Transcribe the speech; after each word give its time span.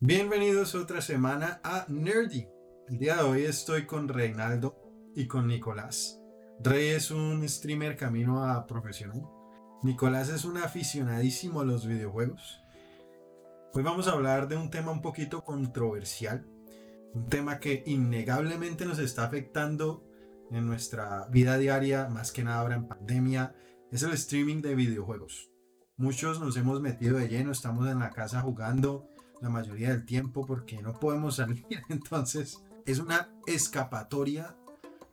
Bienvenidos 0.00 0.74
otra 0.74 1.00
semana 1.00 1.58
a 1.64 1.86
Nerdy. 1.88 2.46
El 2.86 2.98
día 2.98 3.16
de 3.16 3.22
hoy 3.22 3.44
estoy 3.44 3.86
con 3.86 4.08
Reinaldo 4.08 4.76
y 5.14 5.26
con 5.26 5.46
Nicolás. 5.46 6.20
Rey 6.62 6.88
es 6.88 7.10
un 7.10 7.48
streamer 7.48 7.96
camino 7.96 8.44
a 8.44 8.66
profesional. 8.66 9.26
Nicolás 9.82 10.28
es 10.28 10.44
un 10.44 10.58
aficionadísimo 10.58 11.62
a 11.62 11.64
los 11.64 11.86
videojuegos. 11.86 12.60
Hoy 13.72 13.82
vamos 13.82 14.06
a 14.06 14.12
hablar 14.12 14.48
de 14.48 14.58
un 14.58 14.68
tema 14.68 14.92
un 14.92 15.00
poquito 15.00 15.46
controversial, 15.46 16.46
un 17.14 17.30
tema 17.30 17.58
que 17.58 17.82
innegablemente 17.86 18.84
nos 18.84 18.98
está 18.98 19.24
afectando 19.24 20.04
en 20.50 20.66
nuestra 20.66 21.26
vida 21.28 21.56
diaria, 21.56 22.10
más 22.10 22.32
que 22.32 22.44
nada 22.44 22.60
ahora 22.60 22.74
en 22.74 22.86
pandemia, 22.86 23.54
es 23.90 24.02
el 24.02 24.12
streaming 24.12 24.60
de 24.60 24.74
videojuegos. 24.74 25.50
Muchos 25.96 26.38
nos 26.38 26.54
hemos 26.58 26.82
metido 26.82 27.16
de 27.16 27.28
lleno, 27.28 27.50
estamos 27.50 27.88
en 27.88 28.00
la 28.00 28.10
casa 28.10 28.42
jugando 28.42 29.08
la 29.40 29.48
mayoría 29.48 29.90
del 29.90 30.04
tiempo 30.04 30.46
porque 30.46 30.80
no 30.82 30.98
podemos 30.98 31.36
salir. 31.36 31.66
Entonces 31.88 32.62
es 32.84 32.98
una 32.98 33.28
escapatoria 33.46 34.56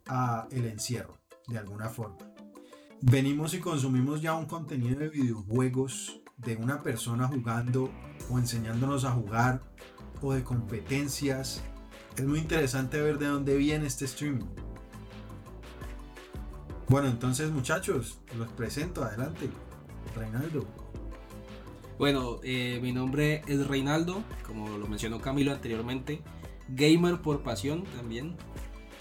a 0.08 0.48
el 0.52 0.66
encierro, 0.66 1.18
de 1.48 1.58
alguna 1.58 1.90
forma. 1.90 2.18
Venimos 3.02 3.54
y 3.54 3.60
consumimos 3.60 4.22
ya 4.22 4.34
un 4.34 4.46
contenido 4.46 5.00
de 5.00 5.10
videojuegos 5.10 6.22
de 6.38 6.56
una 6.56 6.82
persona 6.82 7.28
jugando 7.28 7.92
o 8.30 8.40
enseñándonos 8.40 9.06
a 9.06 9.12
jugar 9.12 9.62
o 10.22 10.34
de 10.34 10.44
competencias. 10.44 11.62
Es 12.16 12.26
muy 12.26 12.40
interesante 12.40 13.02
ver 13.02 13.18
de 13.18 13.28
dónde 13.28 13.58
viene 13.58 13.88
este 13.88 14.06
streaming. 14.06 14.46
Bueno, 16.88 17.08
entonces 17.08 17.52
muchachos, 17.52 18.20
los 18.38 18.50
presento, 18.50 19.04
adelante. 19.04 19.50
Reinaldo. 20.16 20.83
Bueno, 21.98 22.40
eh, 22.44 22.80
mi 22.82 22.92
nombre 22.92 23.44
es 23.48 23.68
Reinaldo, 23.68 24.24
como 24.46 24.78
lo 24.78 24.88
mencionó 24.88 25.20
Camilo 25.22 25.52
anteriormente, 25.52 26.22
gamer 26.70 27.22
por 27.22 27.44
pasión 27.44 27.84
también. 27.96 28.36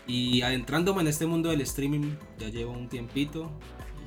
Y 0.06 0.42
adentrándome 0.42 1.00
en 1.00 1.08
este 1.08 1.26
mundo 1.26 1.50
del 1.50 1.60
streaming 1.62 2.16
ya 2.38 2.48
llevo 2.48 2.72
un 2.72 2.88
tiempito 2.88 3.50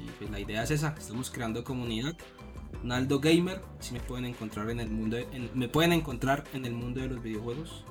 y 0.03 0.09
pues 0.19 0.29
la 0.29 0.39
idea 0.39 0.63
es 0.63 0.71
esa, 0.71 0.93
estamos 0.97 1.31
creando 1.31 1.63
comunidad. 1.63 2.15
Naldo 2.83 3.19
Gamer, 3.19 3.61
si 3.79 3.93
me 3.93 4.01
pueden 4.01 4.25
encontrar 4.25 4.69
en 4.69 4.79
el 4.79 4.89
mundo, 4.89 5.17
me 5.55 5.67
pueden 5.69 5.93
encontrar 5.93 6.43
en 6.53 6.65
el 6.65 6.73
mundo 6.73 7.01
de 7.01 7.07
los 7.07 7.23
videojuegos 7.23 7.85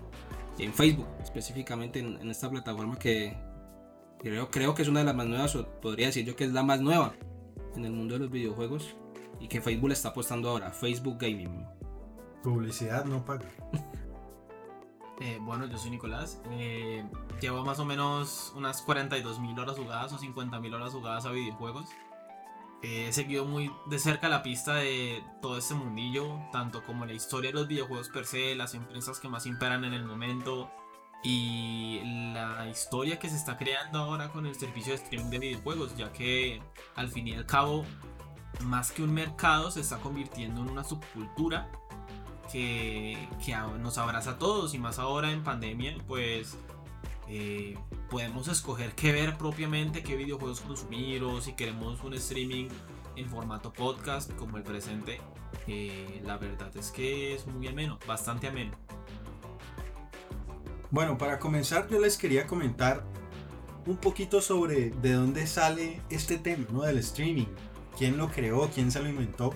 y 0.59 0.63
en 0.63 0.73
Facebook 0.73 1.09
específicamente 1.21 1.99
en, 1.99 2.31
esta 2.31 2.49
plataforma 2.49 2.97
que 2.99 3.37
creo, 4.19 4.51
creo 4.51 4.75
que 4.75 4.83
es 4.83 4.89
una 4.89 5.01
de 5.01 5.07
las 5.07 5.17
más 5.17 5.27
nuevas 5.27 5.57
o 5.57 5.67
podría 5.81 6.07
decir 6.07 6.25
yo 6.25 6.37
que 6.37 6.45
es 6.45 6.53
la 6.53 6.63
más 6.63 6.81
nueva 6.81 7.15
en 7.75 7.85
el 7.85 7.93
mundo 7.93 8.15
de 8.15 8.21
los 8.21 8.31
videojuegos 8.31 8.95
y 9.41 9.49
que 9.49 9.61
Facebook 9.61 9.89
le 9.89 9.95
está 9.95 10.11
apostando 10.11 10.51
ahora, 10.51 10.71
Facebook 10.71 11.19
Gaming. 11.19 11.67
Publicidad 12.43 13.05
no 13.05 13.25
paga. 13.25 13.49
Eh, 15.21 15.39
bueno, 15.41 15.67
yo 15.67 15.79
soy 15.79 15.91
Nicolás. 15.91 16.41
Eh, 16.51 17.05
llevo 17.41 17.65
más 17.65 17.79
o 17.79 17.85
menos 17.85 18.53
unas 18.57 18.83
42 18.83 19.39
mil 19.39 19.57
horas 19.59 19.77
jugadas 19.77 20.13
o 20.13 20.19
50 20.19 20.59
mil 20.59 20.75
horas 20.75 20.93
jugadas 20.93 21.25
a 21.25 21.31
videojuegos. 21.31 21.89
Eh, 22.83 23.07
he 23.09 23.13
seguido 23.13 23.45
muy 23.45 23.71
de 23.87 23.99
cerca 23.99 24.29
la 24.29 24.43
pista 24.43 24.75
de 24.75 25.23
todo 25.41 25.57
este 25.57 25.75
mundillo, 25.75 26.41
tanto 26.53 26.85
como 26.85 27.07
la 27.07 27.13
historia 27.13 27.51
de 27.51 27.55
los 27.55 27.69
videojuegos 27.69 28.09
per 28.09 28.27
se, 28.27 28.55
las 28.55 28.75
empresas 28.75 29.21
que 29.21 29.29
más 29.29 29.47
imperan 29.47 29.85
en 29.85 29.95
el 29.95 30.05
momento 30.05 30.71
y 31.23 32.03
la 32.35 32.69
historia 32.69 33.19
que 33.19 33.31
se 33.31 33.37
está 33.37 33.57
creando 33.57 34.01
ahora 34.01 34.29
con 34.29 34.45
el 34.45 34.55
servicio 34.55 34.93
de 34.93 35.03
streaming 35.03 35.31
de 35.31 35.39
videojuegos, 35.39 35.97
ya 35.97 36.13
que 36.13 36.61
al 36.97 37.09
fin 37.09 37.27
y 37.29 37.35
al 37.35 37.47
cabo 37.47 37.87
más 38.63 38.93
que 38.93 39.03
un 39.03 39.13
mercado, 39.13 39.71
se 39.71 39.81
está 39.81 39.99
convirtiendo 39.99 40.63
en 40.63 40.71
una 40.71 40.85
subcultura 40.85 41.71
que, 42.51 43.29
nos 43.81 43.99
abraza 43.99 44.33
a 44.33 44.39
todos 44.39 44.75
y 44.75 44.79
más 44.79 44.99
ahora 44.99 45.33
en 45.33 45.43
pandemia, 45.43 45.97
pues 46.07 46.57
eh, 47.29 47.77
podemos 48.11 48.49
escoger 48.49 48.95
qué 48.95 49.13
ver 49.13 49.37
propiamente, 49.37 50.03
qué 50.03 50.17
videojuegos 50.17 50.61
consumir 50.61 51.23
o 51.25 51.41
si 51.41 51.55
queremos 51.55 52.03
un 52.03 52.15
streaming 52.15 52.69
en 53.17 53.29
formato 53.29 53.73
podcast 53.73 54.33
como 54.35 54.57
el 54.57 54.63
presente. 54.63 55.21
Eh, 55.67 56.21
la 56.25 56.37
verdad 56.37 56.75
es 56.77 56.91
que 56.91 57.35
es 57.35 57.47
muy 57.47 57.69
ameno, 57.69 57.99
bastante 58.07 58.49
ameno. 58.49 58.73
Bueno, 60.91 61.19
para 61.19 61.39
comenzar 61.39 61.89
yo 61.89 61.99
les 61.99 62.17
quería 62.17 62.47
comentar 62.47 63.05
un 63.87 63.97
poquito 63.97 64.41
sobre 64.41 64.91
de 64.91 65.13
dónde 65.13 65.47
sale 65.47 66.01
este 66.09 66.39
tema 66.39 66.67
¿no? 66.71 66.83
del 66.83 66.99
streaming 66.99 67.47
quién 67.97 68.17
lo 68.17 68.31
creó, 68.31 68.71
quién 68.71 68.91
se 68.91 69.01
lo 69.01 69.09
inventó. 69.09 69.53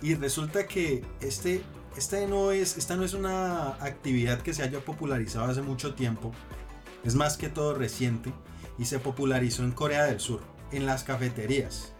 Y 0.00 0.14
resulta 0.14 0.66
que 0.66 1.04
este, 1.20 1.62
este 1.96 2.26
no 2.26 2.52
es, 2.52 2.76
esta 2.76 2.96
no 2.96 3.04
es 3.04 3.14
una 3.14 3.70
actividad 3.84 4.40
que 4.42 4.54
se 4.54 4.62
haya 4.62 4.80
popularizado 4.80 5.46
hace 5.46 5.62
mucho 5.62 5.94
tiempo. 5.94 6.32
Es 7.04 7.14
más 7.14 7.36
que 7.36 7.48
todo 7.48 7.74
reciente 7.74 8.32
y 8.78 8.84
se 8.84 8.98
popularizó 8.98 9.64
en 9.64 9.72
Corea 9.72 10.04
del 10.04 10.20
Sur, 10.20 10.40
en 10.72 10.86
las 10.86 11.04
cafeterías. 11.04 11.92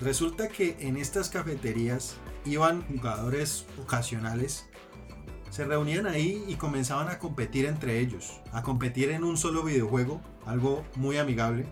Resulta 0.00 0.48
que 0.48 0.76
en 0.80 0.96
estas 0.96 1.30
cafeterías 1.30 2.16
iban 2.44 2.82
jugadores 2.86 3.64
ocasionales, 3.82 4.66
se 5.50 5.64
reunían 5.64 6.06
ahí 6.06 6.44
y 6.48 6.56
comenzaban 6.56 7.08
a 7.08 7.18
competir 7.18 7.66
entre 7.66 8.00
ellos, 8.00 8.40
a 8.52 8.62
competir 8.62 9.10
en 9.10 9.22
un 9.22 9.36
solo 9.36 9.62
videojuego, 9.62 10.20
algo 10.46 10.84
muy 10.96 11.16
amigable 11.16 11.64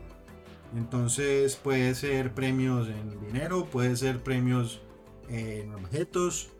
entonces 0.75 1.57
puede 1.57 1.95
ser 1.95 2.35
premios 2.35 2.89
en 2.89 3.21
dinero, 3.21 3.67
puede 3.67 3.97
ser 3.97 4.23
premios 4.23 4.83
en 5.29 5.75
objetos. 5.75 6.51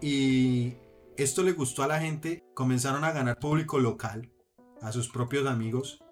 Y 0.00 0.74
esto 1.16 1.42
le 1.42 1.52
gustó 1.52 1.82
a 1.82 1.88
la 1.88 2.00
gente, 2.00 2.44
comenzaron 2.54 3.04
a 3.04 3.12
ganar 3.12 3.38
público 3.38 3.78
local, 3.78 4.30
a 4.82 4.92
sus 4.92 5.08
propios 5.08 5.46
amigos, 5.46 6.04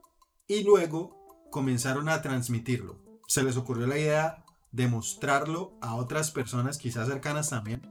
y 0.48 0.64
luego 0.64 1.16
comenzaron 1.50 2.08
a 2.08 2.22
transmitirlo. 2.22 2.98
Se 3.28 3.42
les 3.42 3.56
ocurrió 3.56 3.86
la 3.86 3.98
idea 3.98 4.44
de 4.72 4.88
mostrarlo 4.88 5.76
a 5.80 5.94
otras 5.94 6.30
personas, 6.30 6.78
quizás 6.78 7.08
cercanas 7.08 7.50
también, 7.50 7.82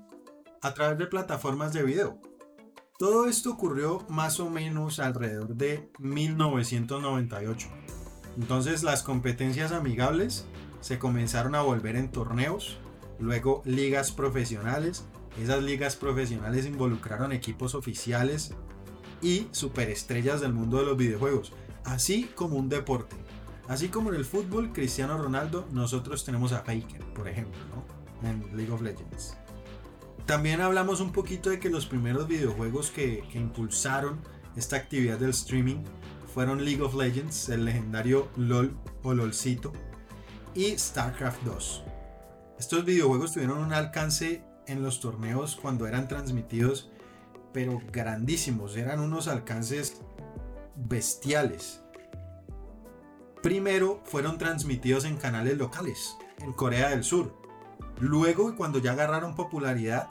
a 0.62 0.74
través 0.74 0.98
de 0.98 1.08
plataformas 1.08 1.74
de 1.74 1.84
video. 1.84 2.20
Todo 2.98 3.28
esto 3.28 3.52
ocurrió 3.52 4.06
más 4.08 4.40
o 4.40 4.50
menos 4.50 5.00
alrededor 5.00 5.56
de 5.56 5.92
1998. 6.00 7.68
Entonces 8.38 8.84
las 8.84 9.04
competencias 9.04 9.72
amigables 9.72 10.46
se 10.82 11.00
comenzaron 11.00 11.56
a 11.56 11.62
volver 11.62 11.96
en 11.96 12.12
torneos, 12.12 12.78
luego 13.20 13.62
ligas 13.66 14.12
profesionales. 14.12 15.06
Esas 15.42 15.64
ligas 15.64 15.96
profesionales 15.96 16.66
involucraron 16.66 17.32
equipos 17.32 17.76
oficiales 17.76 18.54
y 19.22 19.48
superestrellas 19.52 20.42
del 20.42 20.54
mundo 20.54 20.78
de 20.78 20.86
los 20.86 20.98
videojuegos, 20.98 21.54
así 21.84 22.30
como 22.36 22.58
un 22.58 22.70
deporte. 22.70 23.16
Así 23.68 23.88
como 23.90 24.10
en 24.10 24.16
el 24.16 24.26
fútbol, 24.26 24.72
Cristiano 24.72 25.18
Ronaldo, 25.18 25.68
nosotros 25.72 26.24
tenemos 26.24 26.52
a 26.52 26.60
Faker, 26.60 27.02
por 27.16 27.28
ejemplo, 27.28 27.60
en 28.22 28.56
League 28.56 28.72
of 28.72 28.82
Legends. 28.82 29.36
También 30.26 30.62
hablamos 30.62 31.02
un 31.02 31.12
poquito 31.12 31.50
de 31.50 31.60
que 31.60 31.70
los 31.70 31.86
primeros 31.86 32.28
videojuegos 32.28 32.92
que, 32.92 33.24
que 33.32 33.40
impulsaron 33.40 34.20
esta 34.56 34.76
actividad 34.76 35.18
del 35.18 35.32
streaming 35.32 35.84
fueron 36.36 36.66
League 36.66 36.82
of 36.82 36.96
Legends, 36.96 37.48
el 37.48 37.64
legendario 37.64 38.28
LOL 38.36 38.78
o 39.04 39.14
LOLcito, 39.14 39.72
y 40.54 40.78
StarCraft 40.78 41.42
2. 41.44 41.84
Estos 42.60 42.84
videojuegos 42.84 43.32
tuvieron 43.32 43.60
un 43.60 43.72
alcance 43.72 44.44
en 44.68 44.84
los 44.84 45.00
torneos 45.00 45.56
cuando 45.56 45.88
eran 45.88 46.10
transmitidos, 46.10 46.92
pero 47.54 47.82
grandísimos, 47.90 48.76
eran 48.76 49.00
unos 49.00 49.30
alcances 49.30 50.02
bestiales. 50.76 51.80
Primero 53.42 54.02
fueron 54.04 54.38
transmitidos 54.38 55.06
en 55.06 55.16
canales 55.16 55.58
locales, 55.58 56.18
en 56.40 56.52
Corea 56.52 56.90
del 56.90 57.06
Sur. 57.06 57.34
Luego, 58.02 58.58
cuando 58.58 58.80
ya 58.80 58.92
agarraron 58.92 59.36
popularidad, 59.36 60.10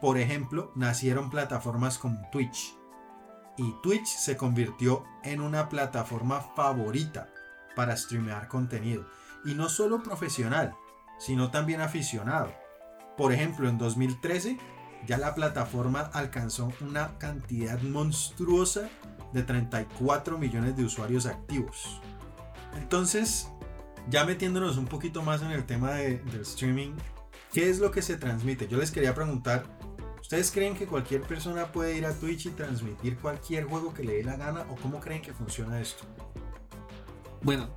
por 0.00 0.18
ejemplo, 0.18 0.72
nacieron 0.74 1.30
plataformas 1.30 1.98
como 1.98 2.20
Twitch 2.32 2.74
y 3.56 3.74
Twitch 3.82 4.06
se 4.06 4.36
convirtió 4.36 5.04
en 5.22 5.40
una 5.40 5.68
plataforma 5.68 6.40
favorita 6.40 7.28
para 7.76 7.96
streamear 7.96 8.48
contenido. 8.48 9.06
Y 9.44 9.54
no 9.54 9.68
solo 9.68 10.02
profesional, 10.02 10.74
sino 11.18 11.50
también 11.50 11.80
aficionado. 11.80 12.52
Por 13.16 13.32
ejemplo, 13.32 13.68
en 13.68 13.78
2013 13.78 14.58
ya 15.06 15.18
la 15.18 15.34
plataforma 15.34 16.00
alcanzó 16.12 16.72
una 16.80 17.18
cantidad 17.18 17.80
monstruosa 17.82 18.88
de 19.32 19.42
34 19.42 20.38
millones 20.38 20.76
de 20.76 20.84
usuarios 20.84 21.26
activos. 21.26 22.00
Entonces, 22.76 23.48
ya 24.08 24.24
metiéndonos 24.24 24.76
un 24.76 24.86
poquito 24.86 25.22
más 25.22 25.42
en 25.42 25.50
el 25.50 25.64
tema 25.64 25.92
del 25.92 26.40
streaming, 26.40 26.92
¿qué 27.52 27.68
es 27.68 27.78
lo 27.78 27.90
que 27.90 28.02
se 28.02 28.16
transmite? 28.16 28.68
Yo 28.68 28.78
les 28.78 28.90
quería 28.90 29.14
preguntar 29.14 29.64
¿Ustedes 30.22 30.50
creen 30.50 30.74
que 30.74 30.86
cualquier 30.86 31.20
persona 31.22 31.70
puede 31.72 31.98
ir 31.98 32.06
a 32.06 32.14
Twitch 32.14 32.46
y 32.46 32.50
transmitir 32.50 33.18
cualquier 33.18 33.64
juego 33.64 33.92
que 33.92 34.04
le 34.04 34.14
dé 34.14 34.24
la 34.24 34.36
gana 34.36 34.64
o 34.70 34.76
cómo 34.76 35.00
creen 35.00 35.20
que 35.20 35.34
funciona 35.34 35.80
esto? 35.80 36.04
Bueno, 37.42 37.68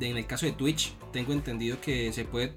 en 0.00 0.16
el 0.16 0.26
caso 0.26 0.44
de 0.46 0.52
Twitch 0.52 0.94
tengo 1.12 1.32
entendido 1.32 1.80
que 1.80 2.12
se 2.12 2.24
puede 2.24 2.56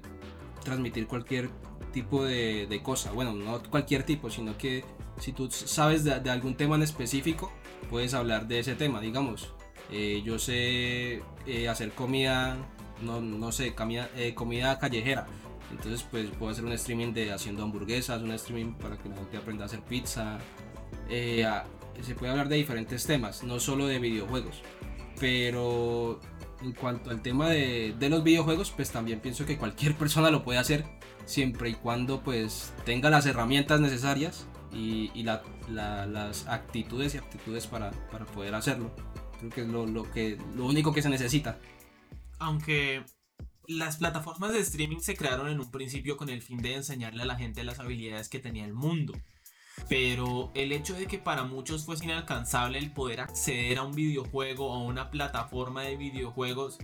transmitir 0.64 1.06
cualquier 1.06 1.48
tipo 1.92 2.24
de, 2.24 2.80
cosa. 2.82 3.12
Bueno, 3.12 3.32
no 3.32 3.62
cualquier 3.62 4.02
tipo, 4.02 4.28
sino 4.30 4.58
que 4.58 4.84
si 5.18 5.32
tú 5.32 5.48
sabes 5.50 6.04
de, 6.04 6.18
de 6.20 6.30
algún 6.30 6.56
tema 6.56 6.74
en 6.76 6.82
específico, 6.82 7.52
puedes 7.88 8.14
hablar 8.14 8.46
de 8.48 8.58
ese 8.58 8.74
tema, 8.74 9.00
digamos. 9.00 9.54
eh, 9.92 10.22
yo 10.24 10.38
sé 10.38 11.22
eh, 11.46 11.68
hacer 11.68 11.92
comida, 11.92 12.56
no, 13.00 13.20
no 13.20 13.52
sé, 13.52 13.74
comida, 13.74 14.10
eh, 14.16 14.34
comida 14.34 14.78
callejera. 14.78 15.26
Entonces, 15.70 16.02
pues 16.10 16.28
puedo 16.38 16.50
hacer 16.52 16.64
un 16.64 16.72
streaming 16.72 17.12
de 17.12 17.32
haciendo 17.32 17.62
hamburguesas, 17.62 18.22
un 18.22 18.32
streaming 18.32 18.72
para 18.74 18.96
que 18.98 19.08
la 19.08 19.16
gente 19.16 19.36
aprenda 19.36 19.64
a 19.64 19.66
hacer 19.66 19.80
pizza. 19.80 20.38
Eh, 21.08 21.44
a- 21.44 21.64
se 22.02 22.14
puede 22.14 22.30
hablar 22.32 22.48
de 22.48 22.56
diferentes 22.56 23.04
temas, 23.06 23.42
no 23.44 23.60
solo 23.60 23.86
de 23.86 23.98
videojuegos. 23.98 24.62
Pero 25.20 26.20
en 26.62 26.72
cuanto 26.72 27.10
al 27.10 27.20
tema 27.22 27.48
de, 27.50 27.94
de 27.98 28.08
los 28.08 28.22
videojuegos, 28.24 28.70
pues 28.70 28.90
también 28.90 29.20
pienso 29.20 29.44
que 29.46 29.56
cualquier 29.58 29.94
persona 29.96 30.30
lo 30.30 30.42
puede 30.42 30.58
hacer 30.58 30.84
siempre 31.26 31.70
y 31.70 31.74
cuando 31.74 32.22
pues 32.22 32.72
tenga 32.84 33.10
las 33.10 33.26
herramientas 33.26 33.80
necesarias 33.80 34.46
y, 34.72 35.10
y 35.14 35.22
la- 35.22 35.42
la- 35.70 36.06
las 36.06 36.46
actitudes 36.48 37.14
y 37.14 37.18
aptitudes 37.18 37.66
para, 37.66 37.90
para 38.10 38.24
poder 38.24 38.54
hacerlo. 38.54 38.90
Creo 39.38 39.50
que 39.50 39.60
es 39.62 39.68
lo, 39.68 39.86
lo 39.86 40.10
que, 40.10 40.38
lo 40.56 40.66
único 40.66 40.92
que 40.92 41.02
se 41.02 41.08
necesita. 41.10 41.58
Aunque 42.38 43.02
las 43.70 43.98
plataformas 43.98 44.52
de 44.52 44.58
streaming 44.58 44.98
se 44.98 45.16
crearon 45.16 45.48
en 45.48 45.60
un 45.60 45.70
principio 45.70 46.16
con 46.16 46.28
el 46.28 46.42
fin 46.42 46.60
de 46.60 46.74
enseñarle 46.74 47.22
a 47.22 47.26
la 47.26 47.36
gente 47.36 47.62
las 47.62 47.78
habilidades 47.78 48.28
que 48.28 48.40
tenía 48.40 48.64
el 48.64 48.74
mundo. 48.74 49.12
Pero 49.88 50.50
el 50.54 50.72
hecho 50.72 50.94
de 50.94 51.06
que 51.06 51.18
para 51.18 51.44
muchos 51.44 51.86
fuese 51.86 52.04
inalcanzable 52.04 52.78
el 52.78 52.92
poder 52.92 53.20
acceder 53.20 53.78
a 53.78 53.84
un 53.84 53.92
videojuego 53.92 54.66
o 54.66 54.74
a 54.74 54.82
una 54.82 55.10
plataforma 55.10 55.82
de 55.82 55.96
videojuegos 55.96 56.78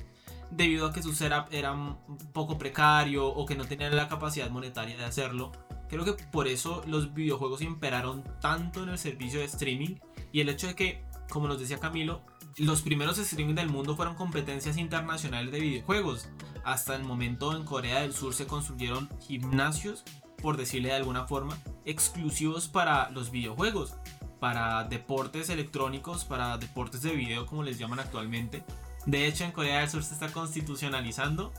debido 0.53 0.87
a 0.87 0.93
que 0.93 1.03
su 1.03 1.13
setup 1.13 1.53
era 1.53 1.73
un 1.73 1.99
poco 2.33 2.57
precario 2.57 3.27
o 3.27 3.47
que 3.47 3.57
no 3.57 3.65
tenían 3.65 3.97
la 3.97 4.09
capacidad 4.09 4.49
monetaria 4.49 4.97
de 4.97 5.05
hacerlo, 5.05 5.51
creo 5.89 6.05
que 6.05 6.13
por 6.13 6.47
eso 6.47 6.85
los 6.87 7.13
videojuegos 7.15 7.63
imperaron 7.63 8.23
tanto 8.41 8.85
en 8.85 8.91
el 8.91 8.99
servicio 8.99 9.41
de 9.41 9.47
streaming 9.47 9.97
y 10.31 10.41
el 10.41 10.49
hecho 10.49 10.69
de 10.69 10.77
que, 10.77 11.03
como 11.29 11.49
nos 11.49 11.59
decía 11.59 11.81
Camilo, 11.81 12.23
los 12.59 12.83
primeros 12.83 13.19
streaming 13.19 13.57
del 13.57 13.69
mundo 13.69 13.97
fueron 13.97 14.15
competencias 14.15 14.79
internacionales 14.79 15.51
de 15.51 15.61
videojuegos. 15.61 16.29
Hasta 16.67 16.97
el 16.97 17.05
momento 17.05 17.57
en 17.57 17.63
Corea 17.63 18.01
del 18.01 18.13
Sur 18.13 18.35
se 18.35 18.49
construyeron 18.49 19.09
gimnasios, 19.21 20.03
por 20.43 20.57
decirle 20.57 20.89
de 20.89 20.97
alguna 20.97 21.25
forma, 21.25 21.57
exclusivos 21.85 22.67
para 22.67 23.09
los 23.11 23.31
videojuegos, 23.31 23.95
para 24.41 24.83
deportes 24.83 25.49
electrónicos, 25.49 26.25
para 26.25 26.59
deportes 26.59 27.03
de 27.03 27.15
video 27.15 27.47
como 27.47 27.63
les 27.63 27.79
llaman 27.79 28.01
actualmente. 28.01 28.65
De 29.07 29.29
hecho, 29.29 29.45
en 29.45 29.53
Corea 29.53 29.79
del 29.79 29.89
Sur 29.89 30.03
se 30.03 30.15
está 30.15 30.33
constitucionalizando 30.33 31.53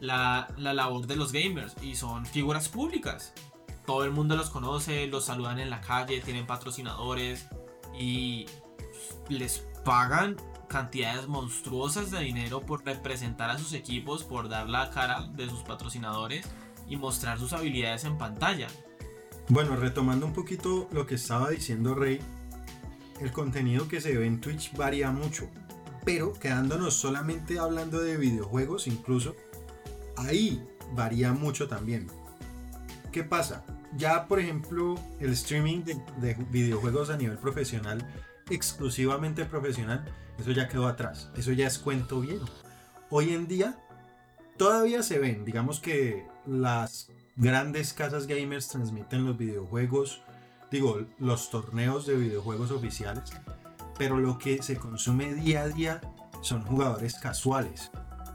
la, 0.00 0.48
la 0.56 0.72
labor 0.72 1.06
de 1.06 1.16
los 1.16 1.30
gamers 1.30 1.76
y 1.82 1.94
son 1.96 2.24
figuras 2.24 2.70
públicas. 2.70 3.34
Todo 3.84 4.04
el 4.04 4.12
mundo 4.12 4.34
los 4.34 4.48
conoce, 4.48 5.06
los 5.08 5.26
saludan 5.26 5.58
en 5.58 5.68
la 5.68 5.82
calle, 5.82 6.22
tienen 6.22 6.46
patrocinadores 6.46 7.48
y 7.94 8.46
les 9.28 9.58
pagan 9.84 10.36
cantidades 10.74 11.28
monstruosas 11.28 12.10
de 12.10 12.18
dinero 12.18 12.62
por 12.62 12.84
representar 12.84 13.48
a 13.48 13.58
sus 13.58 13.74
equipos, 13.74 14.24
por 14.24 14.48
dar 14.48 14.68
la 14.68 14.90
cara 14.90 15.22
de 15.36 15.48
sus 15.48 15.60
patrocinadores 15.60 16.48
y 16.88 16.96
mostrar 16.96 17.38
sus 17.38 17.52
habilidades 17.52 18.02
en 18.02 18.18
pantalla. 18.18 18.66
Bueno, 19.48 19.76
retomando 19.76 20.26
un 20.26 20.32
poquito 20.32 20.88
lo 20.90 21.06
que 21.06 21.14
estaba 21.14 21.50
diciendo 21.50 21.94
Rey, 21.94 22.18
el 23.20 23.30
contenido 23.30 23.86
que 23.86 24.00
se 24.00 24.18
ve 24.18 24.26
en 24.26 24.40
Twitch 24.40 24.76
varía 24.76 25.12
mucho, 25.12 25.48
pero 26.04 26.32
quedándonos 26.32 26.94
solamente 26.94 27.60
hablando 27.60 28.00
de 28.00 28.16
videojuegos 28.16 28.88
incluso, 28.88 29.36
ahí 30.16 30.60
varía 30.92 31.32
mucho 31.32 31.68
también. 31.68 32.08
¿Qué 33.12 33.22
pasa? 33.22 33.64
Ya 33.96 34.26
por 34.26 34.40
ejemplo 34.40 34.96
el 35.20 35.34
streaming 35.34 35.84
de, 35.84 35.94
de 36.20 36.34
videojuegos 36.50 37.10
a 37.10 37.16
nivel 37.16 37.38
profesional, 37.38 38.04
exclusivamente 38.50 39.44
profesional, 39.44 40.04
eso 40.38 40.50
ya 40.50 40.68
quedó 40.68 40.86
atrás, 40.86 41.30
eso 41.36 41.52
ya 41.52 41.66
es 41.66 41.78
cuento 41.78 42.20
viejo. 42.20 42.46
Hoy 43.10 43.32
en 43.32 43.46
día 43.46 43.78
todavía 44.56 45.02
se 45.02 45.18
ven, 45.18 45.44
digamos 45.44 45.80
que 45.80 46.26
las 46.46 47.10
grandes 47.36 47.92
casas 47.92 48.26
gamers 48.26 48.68
transmiten 48.68 49.24
los 49.24 49.36
videojuegos, 49.36 50.22
digo, 50.70 51.00
los 51.18 51.50
torneos 51.50 52.06
de 52.06 52.16
videojuegos 52.16 52.70
oficiales, 52.70 53.30
pero 53.98 54.18
lo 54.18 54.38
que 54.38 54.62
se 54.62 54.76
consume 54.76 55.34
día 55.34 55.62
a 55.62 55.68
día 55.68 56.00
son 56.42 56.62
jugadores 56.64 57.14
casuales. 57.14 57.90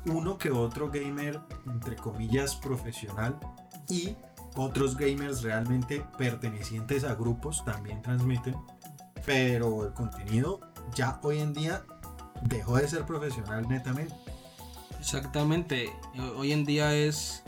Uno 0.05 0.37
que 0.37 0.49
otro 0.49 0.89
gamer, 0.89 1.39
entre 1.67 1.95
comillas, 1.95 2.55
profesional 2.55 3.37
y 3.89 4.15
otros 4.55 4.97
gamers 4.97 5.43
realmente 5.43 6.05
pertenecientes 6.17 7.03
a 7.03 7.15
grupos 7.15 7.63
también 7.65 8.01
transmiten, 8.01 8.55
pero 9.25 9.85
el 9.85 9.93
contenido 9.93 10.61
ya 10.95 11.19
hoy 11.23 11.39
en 11.39 11.53
día 11.53 11.83
dejó 12.43 12.77
de 12.77 12.87
ser 12.87 13.05
profesional 13.05 13.67
netamente. 13.67 14.13
Exactamente. 14.99 15.89
Ho- 16.17 16.39
Hoy 16.39 16.51
en 16.51 16.65
día 16.65 16.95
es. 16.95 17.43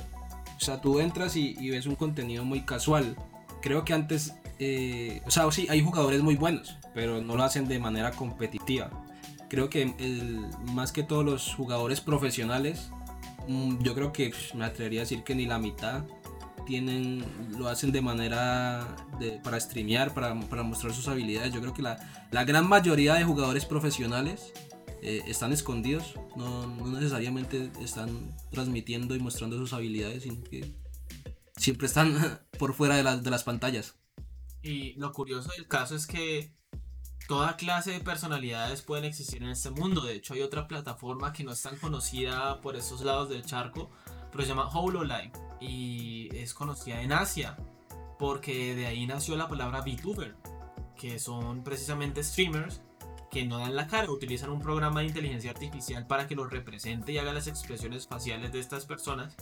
O 0.58 0.64
sea, 0.64 0.80
tú 0.80 1.00
entras 1.00 1.36
y, 1.36 1.70
ves 1.70 1.86
un 1.86 1.96
contenido 1.96 2.46
muy 2.46 2.62
casual. 2.62 3.16
Creo 3.62 3.84
que 3.86 3.94
antes. 3.94 4.34
eh, 4.60 5.22
o 5.26 5.32
sea, 5.32 5.52
sí, 5.52 5.68
hay 5.70 5.84
jugadores 5.84 6.22
muy 6.22 6.36
buenos, 6.36 6.78
pero 6.94 7.22
no 7.22 7.36
lo 7.36 7.44
hacen 7.44 7.68
de 7.68 7.80
manera 7.80 8.12
competitiva. 8.12 8.90
Creo 9.50 9.70
que 9.70 9.86
más 10.74 10.92
que 10.92 11.04
todos 11.04 11.26
los 11.26 11.56
jugadores 11.56 12.00
profesionales, 12.00 12.92
mm, 13.48 13.80
yo 13.80 13.96
creo 13.96 14.14
que 14.14 14.30
pf, 14.30 14.56
me 14.56 14.64
atrevería 14.66 15.02
a 15.02 15.04
decir 15.04 15.24
que 15.24 15.36
ni 15.36 15.46
la 15.46 15.58
mitad 15.60 16.04
tienen 16.66 17.26
lo 17.58 17.68
hacen 17.68 17.92
de 17.92 18.02
manera 18.02 18.96
de, 19.20 19.40
para 19.44 19.60
streamear, 19.60 20.14
para, 20.14 20.40
para 20.42 20.64
mostrar 20.64 20.94
sus 20.94 21.08
habilidades. 21.08 21.54
Yo 21.54 21.62
creo 21.62 21.74
que 21.74 21.82
la, 21.82 21.98
la 22.32 22.44
gran 22.44 22.68
mayoría 22.68 23.16
de 23.16 23.24
jugadores 23.24 23.66
profesionales 23.66 24.54
eh, 25.02 25.24
están 25.26 25.52
escondidos, 25.52 26.14
no, 26.36 26.68
no 26.68 26.88
necesariamente 26.88 27.72
están 27.82 28.36
transmitiendo 28.52 29.16
y 29.16 29.20
mostrando 29.20 29.58
sus 29.58 29.74
habilidades, 29.74 30.24
sino 30.24 30.44
que 30.44 30.76
siempre 31.58 31.88
están 31.88 32.40
por 32.60 32.74
fuera 32.74 32.96
de, 32.96 33.04
las 33.04 33.24
de 33.24 33.32
las 33.32 33.44
pantallas. 33.44 33.96
Y 34.62 34.94
lo 34.94 35.12
curioso 35.12 35.50
del 35.58 35.68
caso 35.68 35.96
es 35.96 36.06
que 36.06 36.54
toda 37.28 37.58
clase 37.58 37.92
de 37.92 38.00
personalidades 38.00 38.84
pueden 38.84 39.06
existir 39.06 39.42
en 39.42 39.50
este 39.50 39.72
mundo. 39.72 40.02
De 40.02 40.14
hecho, 40.14 40.36
hay 40.36 40.42
otra 40.42 40.68
plataforma 40.68 41.34
que 41.34 41.44
no 41.44 41.52
es 41.52 41.62
tan 41.62 41.78
conocida 41.78 42.62
por 42.62 42.76
esos 42.76 43.02
lados 43.02 43.30
del 43.30 43.44
charco, 43.44 43.90
pero 44.32 44.44
se 44.44 44.50
llama 44.50 44.70
HoloLive 44.70 45.32
y 45.60 46.30
es 46.36 46.54
conocida 46.54 47.02
en 47.02 47.14
Asia, 47.14 47.58
porque 48.18 48.76
de 48.76 48.88
ahí 48.88 49.06
nació 49.06 49.36
la 49.36 49.48
palabra 49.48 49.82
VTuber, 49.82 50.36
que 50.96 51.20
son 51.20 51.64
precisamente 51.64 52.24
streamers 52.24 52.82
que 53.32 53.46
no 53.46 53.60
dan 53.60 53.76
la 53.76 53.88
cara, 53.88 54.12
utilizan 54.12 54.52
un 54.52 54.60
programa 54.60 55.00
de 55.00 55.08
inteligencia 55.08 55.52
artificial 55.52 56.06
para 56.06 56.28
que 56.28 56.36
los 56.36 56.52
represente 56.52 57.14
y 57.14 57.18
haga 57.18 57.32
las 57.32 57.48
expresiones 57.48 58.06
faciales 58.06 58.52
de 58.52 58.60
estas 58.60 58.86
personas, 58.86 59.36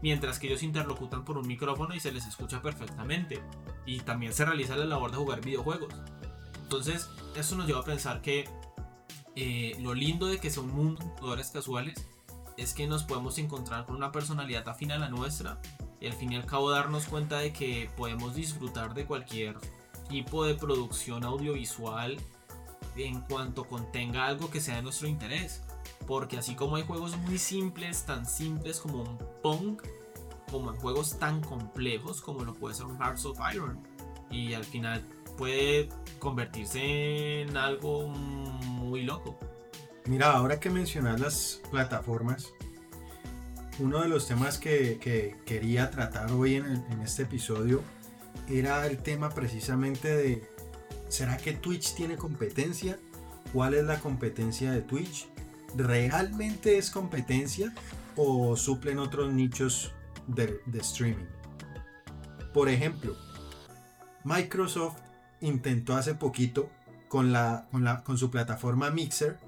mientras 0.00 0.38
que 0.38 0.46
ellos 0.46 0.62
interlocutan 0.62 1.24
por 1.24 1.36
un 1.36 1.46
micrófono 1.46 1.94
y 1.94 2.00
se 2.00 2.10
les 2.10 2.26
escucha 2.26 2.62
perfectamente 2.62 3.42
y 3.84 4.00
también 4.00 4.32
se 4.32 4.46
realiza 4.46 4.76
la 4.76 4.86
labor 4.86 5.10
de 5.10 5.18
jugar 5.18 5.42
videojuegos. 5.42 5.92
Entonces, 6.62 7.10
eso 7.36 7.54
nos 7.54 7.66
lleva 7.66 7.80
a 7.80 7.84
pensar 7.84 8.22
que 8.22 8.48
eh, 9.36 9.76
lo 9.80 9.94
lindo 9.94 10.26
de 10.26 10.38
que 10.38 10.48
sea 10.48 10.62
un 10.62 10.74
mundo 10.74 11.04
de 11.04 11.10
jugadores 11.10 11.50
casuales 11.50 12.06
es 12.56 12.74
que 12.74 12.86
nos 12.86 13.04
podemos 13.04 13.38
encontrar 13.38 13.86
con 13.86 13.96
una 13.96 14.12
personalidad 14.12 14.68
afín 14.68 14.92
a 14.92 14.98
la 14.98 15.08
nuestra 15.08 15.60
y 16.00 16.06
al 16.06 16.12
fin 16.12 16.32
y 16.32 16.36
al 16.36 16.46
cabo 16.46 16.70
darnos 16.70 17.06
cuenta 17.06 17.38
de 17.38 17.52
que 17.52 17.90
podemos 17.96 18.34
disfrutar 18.34 18.94
de 18.94 19.06
cualquier 19.06 19.56
tipo 20.08 20.44
de 20.44 20.54
producción 20.54 21.24
audiovisual 21.24 22.18
en 22.96 23.20
cuanto 23.22 23.64
contenga 23.64 24.26
algo 24.26 24.50
que 24.50 24.60
sea 24.60 24.76
de 24.76 24.82
nuestro 24.82 25.08
interés. 25.08 25.62
Porque 26.06 26.36
así 26.36 26.54
como 26.54 26.76
hay 26.76 26.82
juegos 26.84 27.16
muy 27.16 27.38
simples, 27.38 28.04
tan 28.04 28.26
simples 28.26 28.80
como 28.80 29.02
un 29.02 29.18
Pong, 29.42 29.80
como 30.50 30.72
juegos 30.74 31.18
tan 31.18 31.40
complejos 31.40 32.20
como 32.20 32.44
lo 32.44 32.54
puede 32.54 32.74
ser 32.74 32.86
un 32.86 32.98
Hearts 32.98 33.24
of 33.24 33.38
Iron. 33.52 33.82
Y 34.30 34.54
al 34.54 34.64
final 34.64 35.04
puede 35.36 35.88
convertirse 36.18 37.42
en 37.42 37.56
algo 37.56 38.08
muy 38.08 39.02
loco. 39.02 39.38
Mira, 40.06 40.32
ahora 40.32 40.60
que 40.60 40.68
mencionas 40.68 41.18
las 41.18 41.62
plataformas, 41.70 42.52
uno 43.78 44.02
de 44.02 44.08
los 44.08 44.28
temas 44.28 44.58
que, 44.58 44.98
que 45.00 45.34
quería 45.46 45.90
tratar 45.90 46.30
hoy 46.30 46.56
en, 46.56 46.84
este 47.02 47.22
episodio 47.22 47.80
era 48.46 48.86
el 48.86 48.98
tema 48.98 49.30
precisamente 49.30 50.14
de, 50.14 50.46
¿será 51.08 51.38
que 51.38 51.54
Twitch 51.54 51.94
tiene 51.94 52.16
competencia? 52.18 52.98
¿Cuál 53.54 53.72
es 53.72 53.84
la 53.84 53.98
competencia 53.98 54.72
de 54.72 54.82
Twitch? 54.82 55.26
¿Realmente 55.74 56.76
es 56.76 56.90
competencia 56.90 57.72
o 58.14 58.56
suplen 58.56 58.98
otros 58.98 59.32
nichos 59.32 59.94
de, 60.26 60.60
streaming? 60.74 61.24
Por 62.52 62.68
ejemplo, 62.68 63.16
Microsoft 64.22 64.98
intentó 65.40 65.96
hace 65.96 66.14
poquito 66.14 66.68
con 67.08 68.18
su 68.18 68.30
plataforma 68.30 68.90
Mixer 68.90 69.38